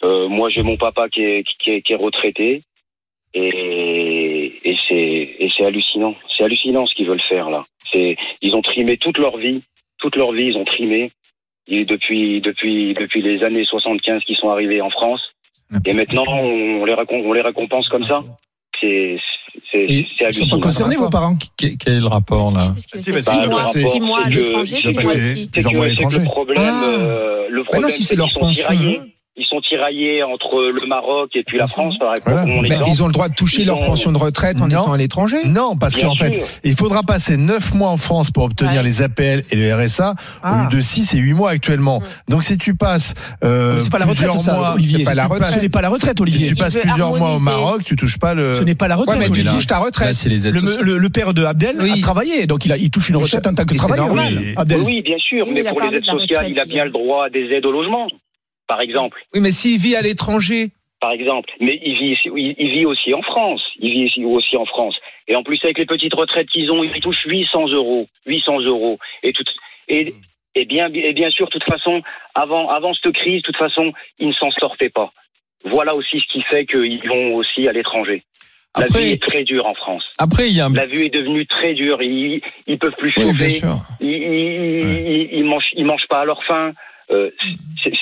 [0.03, 2.61] Euh, moi, j'ai mon papa qui est, qui est, qui est retraité.
[3.33, 6.15] Et, et c'est et c'est hallucinant.
[6.35, 7.65] C'est hallucinant ce qu'ils veulent faire là.
[7.91, 9.61] C'est ils ont trimé toute leur vie
[9.99, 11.11] toute leur vie, ils ont trimé.
[11.67, 15.21] Et depuis, depuis, depuis les années 75 qui sont arrivés en France.
[15.85, 18.23] Et maintenant, on les, on les récompense comme ça.
[18.81, 19.17] C'est
[19.71, 22.73] c'est- Et c'est Ils sont pas concernés, vos parents Quel quel est le rapport là
[22.95, 25.49] c'est bah, six mois, six mois à l'étranger, six mois ici.
[25.53, 25.67] C'est que,
[26.19, 26.83] le problème, Ah.
[26.85, 28.97] euh, le Bah non, problème, si c'est leur pension, tiraillés.
[28.99, 29.05] hein.
[29.37, 32.31] Ils sont tiraillés entre le Maroc et puis la France, par exemple.
[32.57, 32.83] Voilà.
[32.89, 34.81] ils ont le droit de toucher Ils leur ont- pension de retraite en Non.
[34.81, 35.37] étant à l'étranger.
[35.45, 38.83] Non, parce qu'en fait, il faudra passer 9 mois en France pour obtenir Ouais.
[38.83, 40.67] les APL et le RSA, au Ah.
[40.69, 42.01] lieu de 6 et 8 mois actuellement.
[42.27, 43.13] Donc si tu passes
[43.45, 44.99] euh, Mais c'est pas la retraite, plusieurs ça, mois, Olivier.
[44.99, 45.53] si pas la retraite.
[45.57, 46.47] Ce n'est pas la retraite, Si Olivier.
[46.49, 47.39] tu passes plusieurs mois au.
[47.39, 48.55] Maroc, tu touches pas le.
[48.55, 49.19] Ce n'est pas la Ouais, retraite.
[49.19, 50.15] mais tu touches ta retraite.
[50.15, 51.91] c'est les aides Le, le- le père de Abdel Oui.
[51.97, 54.11] a travaillé, donc il, a, il touche une retraite en tant que travailleur.
[54.11, 54.79] oui, Abdel.
[54.79, 57.29] Oui, oui, bien sûr, mais pour les aides sociales, il a bien le droit à
[57.29, 58.07] des aides au logement,
[58.69, 59.19] par exemple.
[59.33, 60.69] Oui, mais s'il vit à l'étranger,
[61.01, 61.49] Par exemple.
[61.59, 63.61] Mais il vit, il, il vit aussi en France.
[63.79, 64.95] Il vit ici- aussi en France.
[65.27, 68.07] Et en plus, avec les petites retraites qu'ils ont, ils touchent 800 euros.
[68.25, 68.97] 800 euros.
[69.23, 69.43] Et, tout,
[69.87, 70.13] et,
[70.55, 72.01] et, bien, et bien sûr, de toute façon,
[72.35, 75.11] avant, avant cette crise, de toute façon, ils ne s'en sortaient pas.
[75.65, 78.23] Voilà aussi ce qui fait qu'ils vont aussi à l'étranger.
[78.77, 80.03] La vie Après, est très dure en France.
[80.19, 80.73] après il y a un.
[80.73, 82.01] La vie est devenue très dure.
[82.03, 83.49] Ils, ils peuvent plus Oui, bien chauffer.
[83.49, 83.75] sûr.
[83.99, 86.73] Ils, ils, ils, ils mangent, ils mangent pas à leur faim.
[87.11, 87.29] Euh,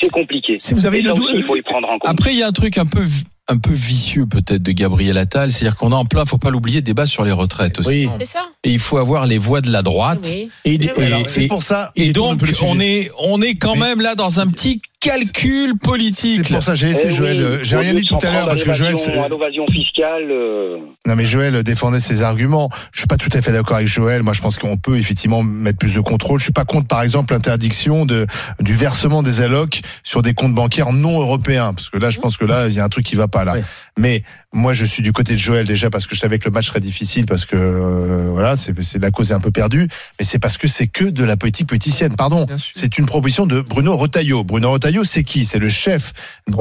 [0.02, 0.58] c'est compliqué.
[0.60, 2.10] Si vous avez Et une ça dou- aussi, il faut y prendre en compte.
[2.10, 3.04] Après, il y a un truc un peu
[3.50, 6.82] un peu vicieux peut-être de Gabriel Attal, c'est-à-dire qu'on a en plein, faut pas l'oublier,
[6.82, 8.06] débat sur les retraites aussi.
[8.06, 8.10] Oui.
[8.20, 10.20] C'est ça Et il faut avoir les voix de la droite.
[10.26, 10.50] Oui.
[10.66, 11.94] Et, il- Et et- Alors, et- c'est pour ça.
[11.96, 15.80] Et donc, le on est, on est quand même là dans un petit calcul C'est
[15.88, 16.52] politique.
[16.52, 17.38] pour ça j'ai laissé Eh Joël.
[17.38, 18.96] oui, euh, J'ai rien dit tout à l'heure parce que Joël.
[18.96, 19.28] c'est- à
[19.72, 20.32] fiscale.
[20.32, 22.70] euh, Non mais Joël défendait ses arguments.
[22.92, 24.24] Je suis pas tout à fait d'accord avec Joël.
[24.24, 26.40] Moi je pense qu'on peut effectivement mettre plus de contrôle.
[26.40, 28.26] Je suis pas contre par exemple l'interdiction de
[28.60, 32.38] du versement des allocs sur des comptes bancaires non européens parce que là je pense
[32.38, 33.56] que là il y a un truc qui va pas là.
[33.98, 36.52] Mais moi je suis du côté de Joël déjà parce que je savais que le
[36.52, 39.88] match serait difficile parce que euh, voilà c'est la cause est un peu perdue.
[40.20, 42.16] Mais c'est parce que c'est que de la politique politicienne.
[42.16, 42.46] Pardon.
[42.74, 44.44] C'est une proposition de Bruno Retailleau.
[44.44, 45.46] Bruno Retailleau, c'est qui?
[45.46, 46.14] C'est le chef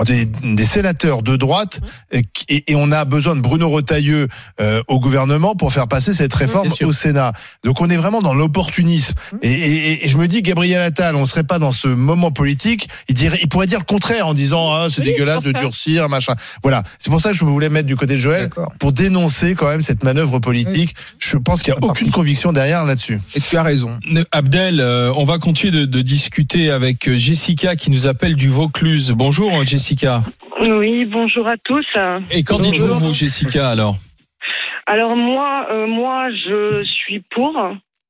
[0.06, 1.80] des, des sénateurs de droite.
[2.12, 4.26] Et, et- on a besoin de Bruno Retailleau
[4.60, 7.32] euh, au gouvernement pour faire passer cette réforme au Sénat.
[7.64, 9.14] Donc on est vraiment dans l'opportunisme.
[9.42, 12.88] Et, et- et je me dis, Gabriel Attal, on serait pas dans ce moment politique.
[13.08, 16.08] Il dirait, il pourrait dire le contraire en disant, ah, c'est Oui, dégueulasse de durcir,
[16.08, 16.34] machin.
[16.62, 16.82] Voilà.
[16.98, 19.80] C'est pour ça que je voulais mettre du côté de Joël pour dénoncer quand même
[19.80, 20.94] cette manœuvre politique.
[21.18, 23.20] Je pense qu'il y a aucune conviction derrière là-dessus.
[23.34, 23.98] et tu as raison.
[24.32, 28.48] Abdel, euh, on va continuer de, de discuter avec euh, Jessica qui nous appelle du
[28.48, 29.12] Vaucluse.
[29.12, 30.22] Bonjour euh, Jessica.
[30.60, 31.86] Oui, bonjour à tous.
[32.30, 33.96] Et qu'en dites-vous, vous, Jessica, alors?
[34.86, 37.52] Alors moi, euh, moi, je suis pour.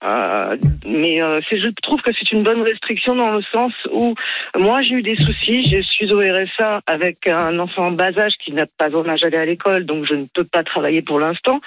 [0.05, 4.15] Euh, mais euh, je trouve que c'est une bonne restriction dans le sens où
[4.55, 8.35] moi j'ai eu des soucis, je suis au RSA avec un enfant en bas âge
[8.45, 11.19] qui n'a pas en âge d'aller à l'école, donc je ne peux pas travailler pour
[11.19, 11.61] l'instant,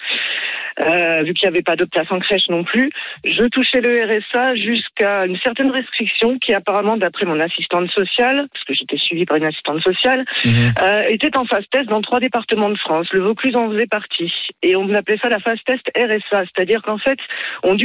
[0.80, 2.92] euh, vu qu'il n'y avait pas de place en crèche non plus.
[3.26, 8.65] Je touchais le RSA jusqu'à une certaine restriction qui apparemment, d'après mon assistante sociale, parce
[8.65, 12.70] que j'étais suivie par une assistante sociale, euh, était en phase test dans trois départements
[12.70, 13.08] de France.
[13.12, 14.34] Le Vaucluse en faisait partie.
[14.62, 16.46] Et on appelait ça la phase test RSA.
[16.46, 17.20] C'est-à-dire qu'en fait,
[17.63, 17.76] on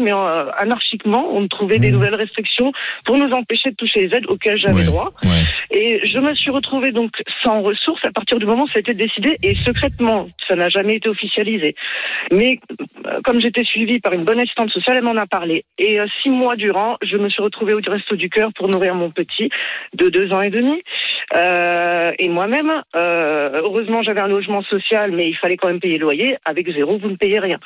[0.00, 1.94] mais euh, anarchiquement, on trouvait des Mmh.
[1.94, 2.72] nouvelles restrictions
[3.04, 5.12] pour nous empêcher de toucher les aides auxquelles j'avais Ouais, droit.
[5.24, 5.42] ouais.
[5.70, 7.10] Et je me suis retrouvée donc
[7.42, 10.28] sans ressources à partir du moment où ça a été décidé et secrètement.
[10.46, 11.74] Ça n'a jamais été officialisé.
[12.30, 12.58] Mais
[13.06, 15.64] euh, comme j'étais suivie par une bonne assistante sociale, elle m'en a parlé.
[15.78, 18.94] Et euh, six mois durant, je me suis retrouvée au Resto du Cœur pour nourrir
[18.94, 19.50] mon petit
[19.94, 20.82] de deux ans et demi.
[22.18, 26.36] Et moi-même, heureusement, j'avais un logement social, mais il fallait quand même payer le loyer.
[26.44, 27.58] Avec zéro, vous ne payez rien.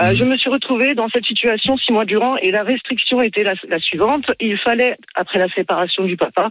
[0.00, 3.42] Euh, Je me suis retrouvée dans cette situation six mois durant, et la restriction était
[3.42, 4.24] la, la suivante.
[4.40, 6.50] Il fallait, après la séparation du papa,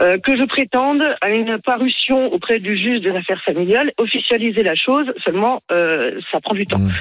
[0.00, 4.74] euh, que je prétende à une parution auprès du juge des affaires familiales, officialiser la
[4.74, 5.06] chose.
[5.24, 6.78] Seulement, euh, ça prend du temps.
[6.78, 6.92] Mmh.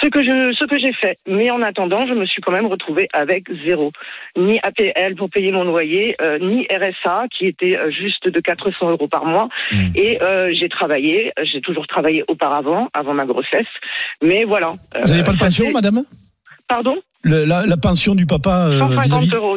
[0.00, 1.18] Ce que je, ce que j'ai fait.
[1.26, 3.90] Mais en attendant, je me suis quand même retrouvée avec zéro.
[4.36, 9.08] Ni APL pour payer mon loyer, euh, ni RSA qui était juste de 400 euros
[9.08, 9.48] par mois.
[9.72, 9.86] Mm.
[9.96, 13.66] Et euh, j'ai travaillé, j'ai toujours travaillé auparavant, avant ma grossesse.
[14.22, 14.74] Mais voilà.
[14.94, 16.02] Vous n'avez Euh, pas de pension, madame?
[16.68, 19.56] Pardon Le- la, la pension du papa euh, 150 vis-à-vis euros.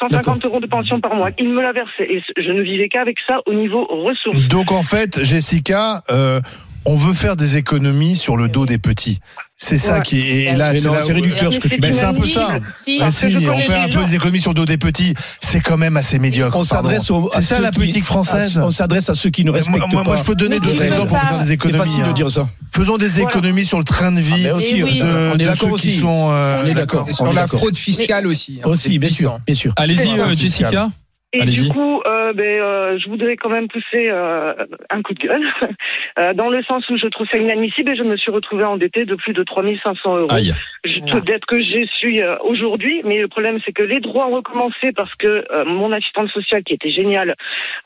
[0.00, 1.30] 150 euros de pension par mois.
[1.38, 2.04] Il me l'a versé.
[2.08, 4.46] Et je ne vivais qu'avec ça au niveau ressources.
[4.48, 6.40] Donc en fait, Jessica, euh,
[6.84, 9.18] on veut faire des économies sur le dos des petits.
[9.60, 10.02] C'est ça Ouais.
[10.02, 10.44] qui est.
[10.44, 11.96] Et là, c'est c'est où- réducteur ce que tu Mais dis.
[11.98, 12.58] c'est un peu ça.
[12.86, 13.00] Si.
[13.02, 15.14] Ah si, je on fait des un peu des économies sur le dos des petits.
[15.40, 16.56] C'est quand même assez médiocre.
[16.56, 18.56] On s'adresse C'est ça la qui- politique française.
[18.58, 20.10] à- On s'adresse à ceux qui ne respectent moi, pas.
[20.10, 21.78] moi, je peux donner d'autres exemples pour faire des C'est économies.
[21.78, 22.12] facile de hein.
[22.12, 22.48] dire ça.
[22.72, 23.30] Faisons des Voilà.
[23.30, 25.00] économies sur le train de vie Ah, aussi, oui.
[25.00, 25.98] de, on est d'accord aussi.
[25.98, 26.28] sont.
[26.30, 27.08] euh, On est d'accord.
[27.12, 27.58] Sur est la d'accord.
[27.58, 28.58] fraude fiscale aussi.
[28.58, 29.40] hein, c'est Aussi, bien sûr, puissant.
[29.44, 29.72] bien sûr.
[29.76, 30.34] Allez-y, C'est euh.
[30.34, 30.88] Jessica.
[31.34, 34.54] Et du coup, euh, ben, euh, je voudrais quand même pousser euh,
[34.88, 35.44] un coup de gueule,
[36.18, 39.04] euh, dans le sens où je trouve ça inadmissible et je me suis retrouvée endettée
[39.04, 40.32] de plus de 3500 euros.
[40.32, 40.54] Aïe.
[40.84, 41.00] Je-.
[41.00, 44.92] Peut-être que j'y suis euh, aujourd'hui, mais le problème c'est que les droits ont recommencé
[44.92, 47.34] parce que euh, mon assistante sociale, qui était géniale,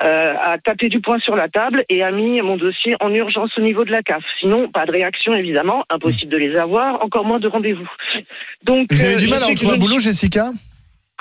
[0.05, 3.51] euh, a tapé du poing sur la table et a mis mon dossier en urgence
[3.59, 4.23] au niveau de la CAF.
[4.39, 7.89] Sinon, pas de réaction évidemment, impossible de les avoir, encore moins de rendez-vous.
[8.63, 10.45] Donc, Vous avez euh, du je mal à retrouver un je- boulot, Jessica?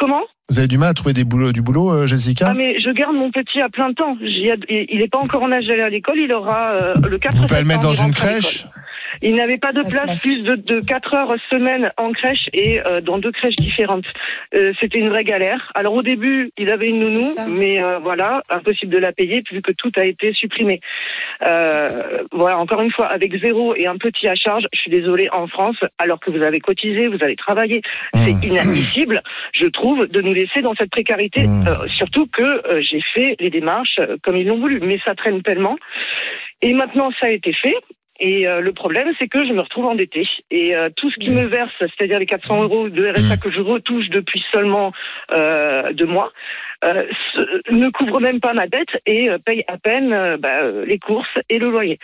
[0.02, 2.80] Comment Vous avez du mal à trouver des boulots, du boulot, euh, Jessica Ah mais
[2.80, 4.18] je garde mon petit à plein temps.
[4.20, 6.18] Il n'est pas encore en âge d'aller à l'école.
[6.18, 8.66] Il aura euh, le 4 Vous pouvez le mettre dans une crèche
[9.22, 10.22] Il n'avait pas de place, place.
[10.22, 14.06] plus de, de 4 heures semaine en crèche et euh, dans deux crèches différentes.
[14.56, 15.72] Euh, C'était une vraie galère.
[15.76, 19.62] Alors au début, il avait une nounou, mais euh, voilà, impossible de la payer vu
[19.62, 20.80] que tout a été supprimé.
[21.44, 25.30] Euh, voilà, encore une fois, avec zéro et un petit à charge, je suis désolée,
[25.32, 27.82] en France, alors que vous avez cotisé, vous avez travaillé,
[28.14, 28.44] c'est Mmh.
[28.44, 29.22] inadmissible,
[29.54, 31.68] je trouve, de nous laisser dans cette précarité, Mmh.
[31.68, 35.42] euh, surtout que euh, j'ai fait les démarches comme ils l'ont voulu, mais ça traîne
[35.42, 35.78] tellement.
[36.62, 37.76] Et maintenant, ça a été fait.
[38.24, 40.28] Et euh, le problème, c'est que je me retrouve endettée.
[40.52, 43.40] Et euh, tout ce qui me verse, c'est-à-dire les 400 euros de RSA Mm.
[43.40, 44.92] que je retouche depuis seulement
[45.32, 46.32] euh, deux mois,
[46.84, 47.04] euh,
[47.34, 50.86] ce- ne couvre même pas ma dette et euh, paye à peine euh, bah, euh,
[50.86, 51.98] les courses et le loyer.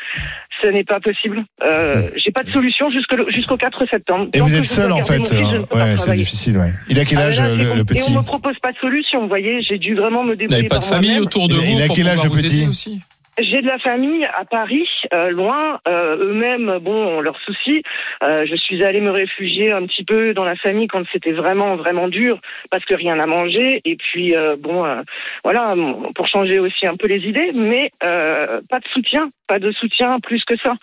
[0.61, 1.43] Ce n'est pas possible.
[1.63, 4.28] Euh, J'ai pas de solution jusqu'au 4 septembre.
[4.34, 5.22] Et Tant vous êtes seul en fait.
[5.34, 6.57] euh, pas Ouais, c'est difficile.
[6.57, 6.72] Ouais.
[6.89, 8.78] Il a quel Ah, âge là, euh, le, petit Et on me propose pas de
[8.78, 9.22] solution.
[9.22, 11.53] Vous voyez, j'ai dû vraiment me Vous débrouiller n'avez pas par de famille autour de
[11.53, 13.01] Il- vous il a quel âge, le petit aussi?
[13.39, 15.79] J'ai de la famille à Paris, euh, loin.
[15.88, 17.83] Euh, Eux-mêmes, bon, leurs soucis.
[18.23, 21.75] Euh, je suis allée me réfugier un petit peu dans la famille quand c'était vraiment,
[21.75, 22.39] vraiment dur,
[22.71, 23.81] parce que rien à manger.
[23.85, 25.01] Et puis, euh, bon, euh,
[25.43, 25.75] voilà,
[26.15, 30.19] pour changer aussi un peu les idées, mais euh, pas de soutien, pas de soutien
[30.19, 30.73] plus que ça.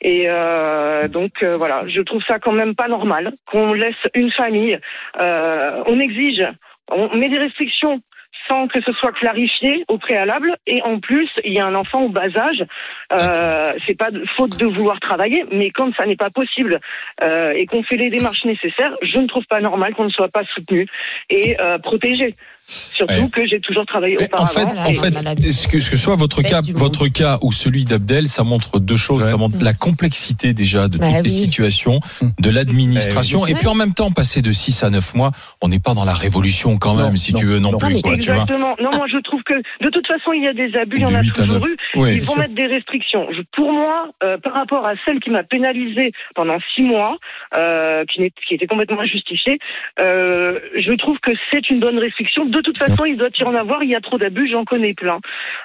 [0.00, 4.30] Et euh, donc euh, voilà, je trouve ça quand même pas normal qu'on laisse une
[4.30, 4.78] famille.
[5.18, 6.46] euh, on exige,
[6.90, 8.00] on met des restrictions
[8.48, 10.56] sans que ce soit clarifié au préalable.
[10.66, 12.64] Et en plus, il y a un enfant au bas âge.
[13.12, 16.80] Euh, c'est pas faute de vouloir travailler, mais quand ça n'est pas possible
[17.22, 20.28] euh, et qu'on fait les démarches nécessaires, je ne trouve pas normal qu'on ne soit
[20.28, 20.86] pas soutenu
[21.30, 22.34] et euh, protégé.
[22.68, 23.28] Surtout Ouais.
[23.32, 24.74] que j'ai toujours travaillé Mais en auparavant.
[24.74, 25.14] fait, en fait,
[25.52, 28.96] ce que, ce que soit votre cas, votre cas ou celui d'Abdel, ça montre deux
[28.96, 29.22] choses.
[29.22, 29.30] Ouais.
[29.30, 32.00] Ça montre la complexité déjà de Bah toutes les situations,
[32.40, 33.52] de l'administration, oui.
[33.52, 35.30] et puis en même temps passer de 6 à 9 mois.
[35.62, 37.78] On n'est pas dans la révolution quand Non, même, si non, tu veux non, non.
[37.78, 38.14] plus, tu vois.
[38.14, 38.74] Exactement.
[38.80, 41.04] Non, moi je trouve que de toute façon il y a des abus, il y
[41.04, 41.76] en a toujours eu.
[41.94, 42.38] Oui, Ils vont sûr.
[42.38, 43.28] mettre des restrictions.
[43.32, 47.16] Je- pour moi, euh, par rapport à celle qui m'a pénalisée pendant six mois,
[47.56, 49.58] euh, qui, était complètement injustifiée,
[50.00, 52.44] euh, je trouve que c'est une bonne restriction.
[52.46, 53.82] De toute façon, il doit y en avoir.
[53.82, 55.18] Il y a trop d'abus, j'en connais plein,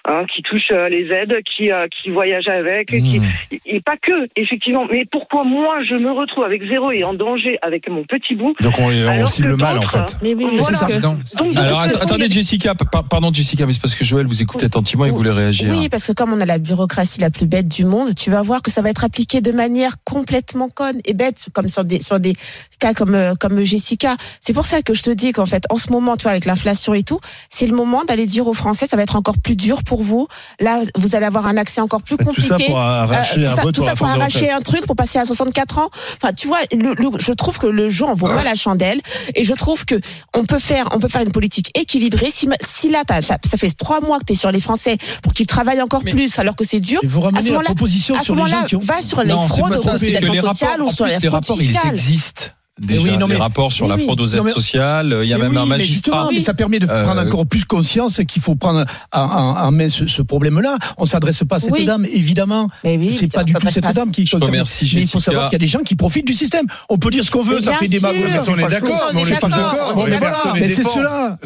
[0.05, 3.25] hein, qui touchent euh, les aides, qui, euh, qui voyagent avec, qui, Mmh.
[3.65, 4.85] et pas que, effectivement.
[4.91, 8.55] Mais pourquoi moi je me retrouve avec zéro et en danger avec mon petit bout
[8.61, 10.17] Donc on, on cible le mal en fait.
[10.21, 10.77] Mais oui, mais Voilà.
[10.97, 11.01] que-.
[11.01, 14.41] Donc, Alors de attendez a- Jessica, pa- pardon Jessica, mais c'est parce que Joël vous
[14.41, 15.73] écoute attentivement et voulait réagir.
[15.75, 18.41] Oui, parce que comme on a la bureaucratie la plus bête du monde, tu vas
[18.41, 22.01] voir que ça va être appliqué de manière complètement conne et bête, comme sur des
[22.01, 22.33] sur des
[22.79, 24.15] cas comme euh, comme Jessica.
[24.41, 26.45] C'est pour ça que je te dis qu'en fait, en ce moment, tu vois, avec
[26.45, 27.19] l'inflation et tout,
[27.49, 30.27] c'est le moment d'aller dire aux Français, ça va être encore plus dur pour vous.
[30.59, 32.47] Là, vous allez avoir un accès encore plus Tout compliqué.
[32.49, 35.25] ça pour arracher Euh, tout un tout ça pour arracher un truc pour passer à
[35.25, 35.89] 64 ans.
[36.21, 38.99] Enfin, tu vois, le, le- je trouve que le jeu en vaut pas la chandelle
[39.35, 39.95] et je trouve que
[40.35, 42.29] on peut faire, on peut faire une politique équilibrée.
[42.31, 45.81] Si, là, ça fait trois mois que tu es sur les Français pour qu'ils travaillent
[45.81, 46.99] encore Mais- plus alors que c'est dur.
[47.03, 48.79] Vous À ce ramenez la moment-là- proposition À ce sur les gens moment-là, qui ont.
[48.79, 51.69] va sur les non, fraudes rapports, sociales ou en sur plus, les fraudes rapports, ils
[51.69, 51.91] fiscales.
[51.91, 52.43] existent.
[52.81, 55.29] Déjà, oui, non, les mais- rapports sur oui, la fraude aux aides mais- sociales, il
[55.29, 55.93] y a Mais même oui, un mais magistrat.
[56.17, 59.57] justement, mais ça permet de Euh, prendre encore plus conscience qu'il faut prendre en, en-
[59.67, 60.77] en main ce, ce problème-là.
[60.97, 61.85] On s'adresse pas à cette Oui.
[61.85, 62.69] dame, évidemment.
[62.83, 65.19] Mais oui, c'est pas du tout pas cette dame qui Je remercie, Mais il faut
[65.19, 66.65] savoir qu'il y a des gens qui profitent du système.
[66.89, 68.07] On peut dire ce qu'on veut, Mais ça fait des sûr.
[68.07, 68.23] magouilles.
[68.31, 71.37] Mais on est d'accord, on mais on est n'est pas d'accord, Mais Mais c'est cela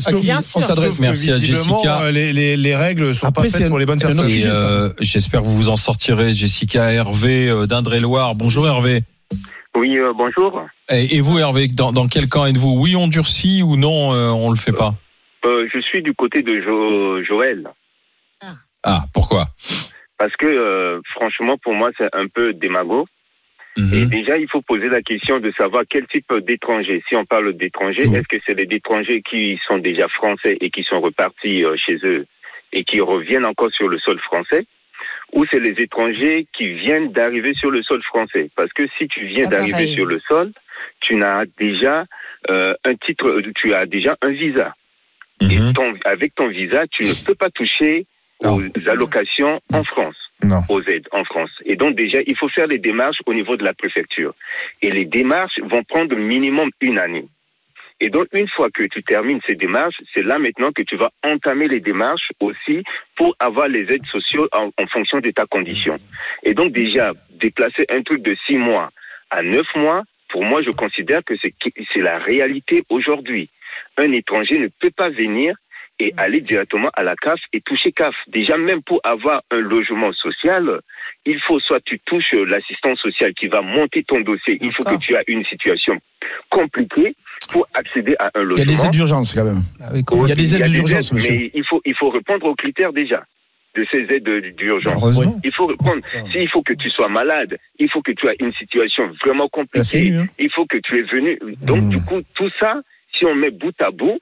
[0.56, 1.00] on s'adresse.
[1.00, 2.00] Merci à Visiblement, Jessica.
[2.02, 4.28] euh, Les, les, les règles sont pas faites pour les bonnes personnes.
[4.30, 8.36] Euh, j'espère que vous vous en sortirez, Jessica Hervé d'Indre-et-Loire.
[8.36, 9.04] Bonjour Hervé.
[9.76, 10.66] Oui, euh, bonjour.
[10.90, 12.80] Et, et vous Hervé, dans, dans quel camp êtes-vous?
[12.80, 14.94] Oui, on durcit ou non, euh, on le fait pas?
[15.46, 17.68] Euh, je suis du côté de Jo- Joël.
[18.84, 19.48] Ah, pourquoi?
[20.18, 23.06] Parce que, euh, franchement, pour moi, c'est un peu démago.
[23.78, 23.94] Mhm.
[23.94, 27.04] Et déjà, il faut poser la question de savoir quel type d'étranger.
[27.10, 28.16] Si on parle d'étrangers, Mhm.
[28.16, 31.98] est-ce que c'est des étrangers qui sont déjà français et qui sont repartis euh, chez
[32.04, 32.26] eux
[32.72, 34.66] et qui reviennent encore sur le sol français?
[35.34, 39.26] Ou c'est les étrangers qui viennent d'arriver sur le sol français Parce que si tu
[39.26, 40.52] viens Ah, d'arriver sur le sol,
[41.02, 42.06] tu n'as déjà
[42.50, 44.74] euh, un titre, tu as déjà un visa.
[45.42, 45.74] Et Mhm.
[45.74, 48.06] ton, avec ton visa, tu ne peux pas toucher
[48.44, 48.58] Non.
[48.58, 50.62] aux allocations en France Non.
[50.70, 51.52] aux aides en France.
[51.66, 54.34] Et donc déjà, il faut faire les démarches au niveau de la préfecture.
[54.82, 57.26] Et les démarches vont prendre minimum une année.
[58.02, 61.12] Et donc, une fois que tu termines ces démarches, c'est là maintenant que tu vas
[61.24, 62.84] entamer les démarches aussi
[63.16, 65.98] pour avoir les aides sociales en, fonction de ta condition.
[66.44, 68.90] Et donc, déjà, déplacer un truc de six mois
[69.30, 73.50] à neuf mois, pour moi, je considère que c'est la réalité aujourd'hui.
[73.98, 75.56] Un étranger ne peut pas venir
[76.00, 78.14] et aller directement à la CAF et toucher CAF.
[78.28, 80.82] Déjà, même pour avoir un logement social,
[81.26, 84.98] il faut soit tu touches l'assistance sociale qui va monter ton dossier, il faut que
[84.98, 85.98] tu aies une situation
[86.50, 87.16] compliquée
[87.52, 88.64] pour accéder à un Il y logement.
[88.64, 89.62] a des aides d'urgence quand même.
[89.94, 91.32] Il y a des aides d'urgence, monsieur.
[91.32, 93.24] Mais il faut, il faut répondre aux critères déjà
[93.76, 94.94] de ces aides d'urgence.
[95.02, 95.40] Heureusement.
[95.44, 96.02] Il faut répondre.
[96.32, 99.52] S'il faut que tu sois malade, il faut que tu aies une situation vraiment c'est
[99.62, 100.14] compliquée.
[100.16, 100.28] hein.
[100.40, 101.38] Il faut que tu es venu.
[101.62, 101.90] Donc, Mm.
[101.90, 102.82] du coup, tout ça,
[103.18, 104.18] si on met bout à bout,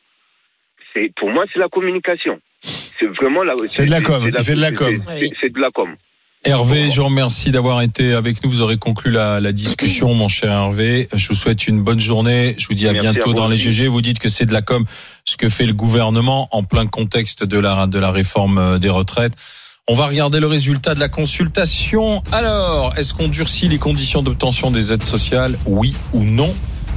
[0.93, 2.39] c'est, pour moi, c'est la communication.
[2.61, 4.95] C'est vraiment la, C'est de la com, c'est de la com.
[5.41, 5.89] c'est- de la com.
[6.45, 8.49] Hervé, je vous remercie d'avoir été avec nous.
[8.49, 11.07] Vous aurez conclu la, la discussion, mon cher Hervé.
[11.13, 12.55] Je vous souhaite une bonne journée.
[12.57, 13.55] Je vous dis à Merci bientôt à vous dans les.
[13.55, 13.87] GG.
[13.87, 14.83] Vous dites que c'est de la com,
[15.23, 18.89] ce que fait le gouvernement en plein contexte de la, de la réforme euh, des
[18.89, 19.33] retraites.
[19.87, 22.21] On va regarder le résultat de la consultation.
[22.33, 25.57] Alors, est-ce qu'on durcit les conditions d'obtention des aides sociales?
[25.65, 26.53] Oui ou non?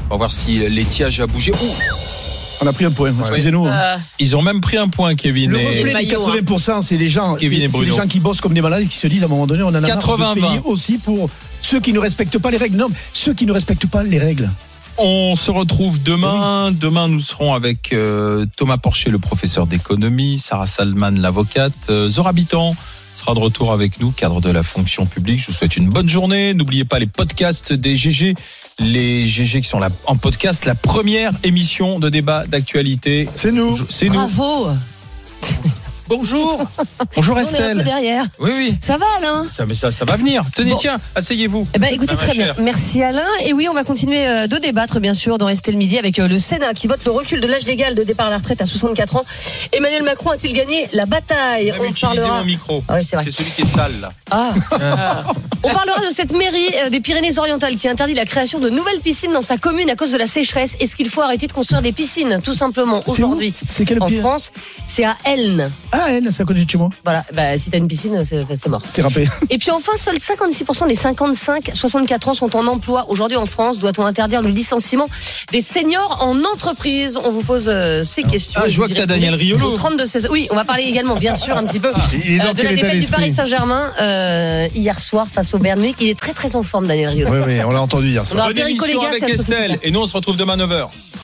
[0.07, 1.53] On va voir si l'étiage a bougé.
[1.53, 1.57] Ouh,
[2.63, 3.67] On a pris un point, excusez-nous.
[3.67, 3.73] hein.
[3.73, 5.51] Euh, ils ont même pris un point, Kevin.
[5.51, 6.35] Le et- reflet des maillot, hein.
[6.41, 7.97] 80%, c'est les gens, Kevin et c'est les Bruno.
[7.97, 9.69] gens qui bossent comme des malades et qui se disent à un moment donné, on
[9.69, 10.35] en a marre 80-20.
[10.37, 11.29] de payer aussi pour
[11.63, 12.77] ceux qui ne respectent pas les règles.
[12.77, 14.49] Non, mais ceux qui ne respectent pas les règles.
[14.99, 16.73] On se retrouve demain.
[16.73, 22.33] Demain, nous serons avec euh, Thomas Porcher, le professeur d'économie, Sarah Salman, l'avocate, euh, Zora
[22.33, 22.75] Bitan
[23.27, 25.41] sera de retour avec nous, cadre de la fonction publique.
[25.41, 26.55] Je vous souhaite une bonne journée.
[26.55, 28.37] N'oubliez pas les podcasts des GG,
[28.79, 33.29] les GG qui sont là en podcast, la première émission de débat d'actualité.
[33.35, 33.77] C'est nous.
[33.89, 34.15] C'est nous.
[34.15, 34.69] Bravo.
[36.09, 36.61] Bonjour.
[37.17, 37.83] Bonjour On est un peu Estelle.
[37.85, 38.25] derrière.
[38.39, 38.75] Oui, oui.
[38.81, 39.45] Ça va Alain?
[39.51, 40.43] Ça, mais ça, ça va venir.
[40.55, 40.77] Tenez, Bon.
[40.77, 41.67] tiens, asseyez-vous.
[41.75, 42.55] eh ben, écoutez, Ah, très bien.
[42.61, 43.25] Merci Alain.
[43.45, 46.29] Et oui, on va continuer euh, de débattre, bien sûr, dans Estelle Midi avec euh,
[46.29, 48.67] le Sénat qui vote le recul de l'âge légal de départ à la retraite à
[48.67, 49.25] 64 ans.
[49.73, 51.73] Emmanuel Macron a-t-il gagné la bataille?
[51.81, 52.39] On parlera.
[52.41, 52.83] mon micro.
[52.89, 53.25] Ah oui, c'est vrai.
[53.25, 54.11] C'est celui qui est sale, là.
[54.31, 54.53] Ah.
[55.63, 59.33] On parlera de cette mairie euh, des Pyrénées-Orientales qui interdit la création de nouvelles piscines
[59.33, 60.77] dans sa commune à cause de la sécheresse.
[60.81, 63.53] Est-ce qu'il faut arrêter de construire des piscines, tout simplement, aujourd'hui?
[63.67, 64.53] C'est quel En France,
[64.85, 65.71] c'est à Elne.
[65.97, 66.91] Ah, elle, c'est à côté de chez moi.
[67.05, 68.83] Voilà, bah, si t'as une piscine, c'est c'est mort.
[68.89, 69.27] C'est râpé.
[69.51, 73.07] Et puis enfin, seuls 56% des 55-64 ans sont en emploi.
[73.09, 75.09] Aujourd'hui en France, doit-on interdire le licenciement
[75.53, 77.19] des seniors en entreprise?
[77.25, 78.61] On vous pose euh, ces questions.
[78.63, 79.73] Ah, je vois que t'as Daniel Riolo.
[79.73, 80.29] au 32 16.
[80.31, 82.57] Oui, on va parler également, bien sûr, un petit peu Il est dans euh, de
[82.57, 85.97] quel la état défaite du Paris Saint-Germain euh, hier soir face au Bayern Munich.
[86.01, 87.31] Il est très très en forme, Daniel Riolo.
[87.33, 88.47] Oui, oui, on l'a entendu hier On soir.
[88.49, 89.79] Bonne émission avec ça me fait Estelle.
[89.83, 90.89] Et nous, on se retrouve demain à 9h.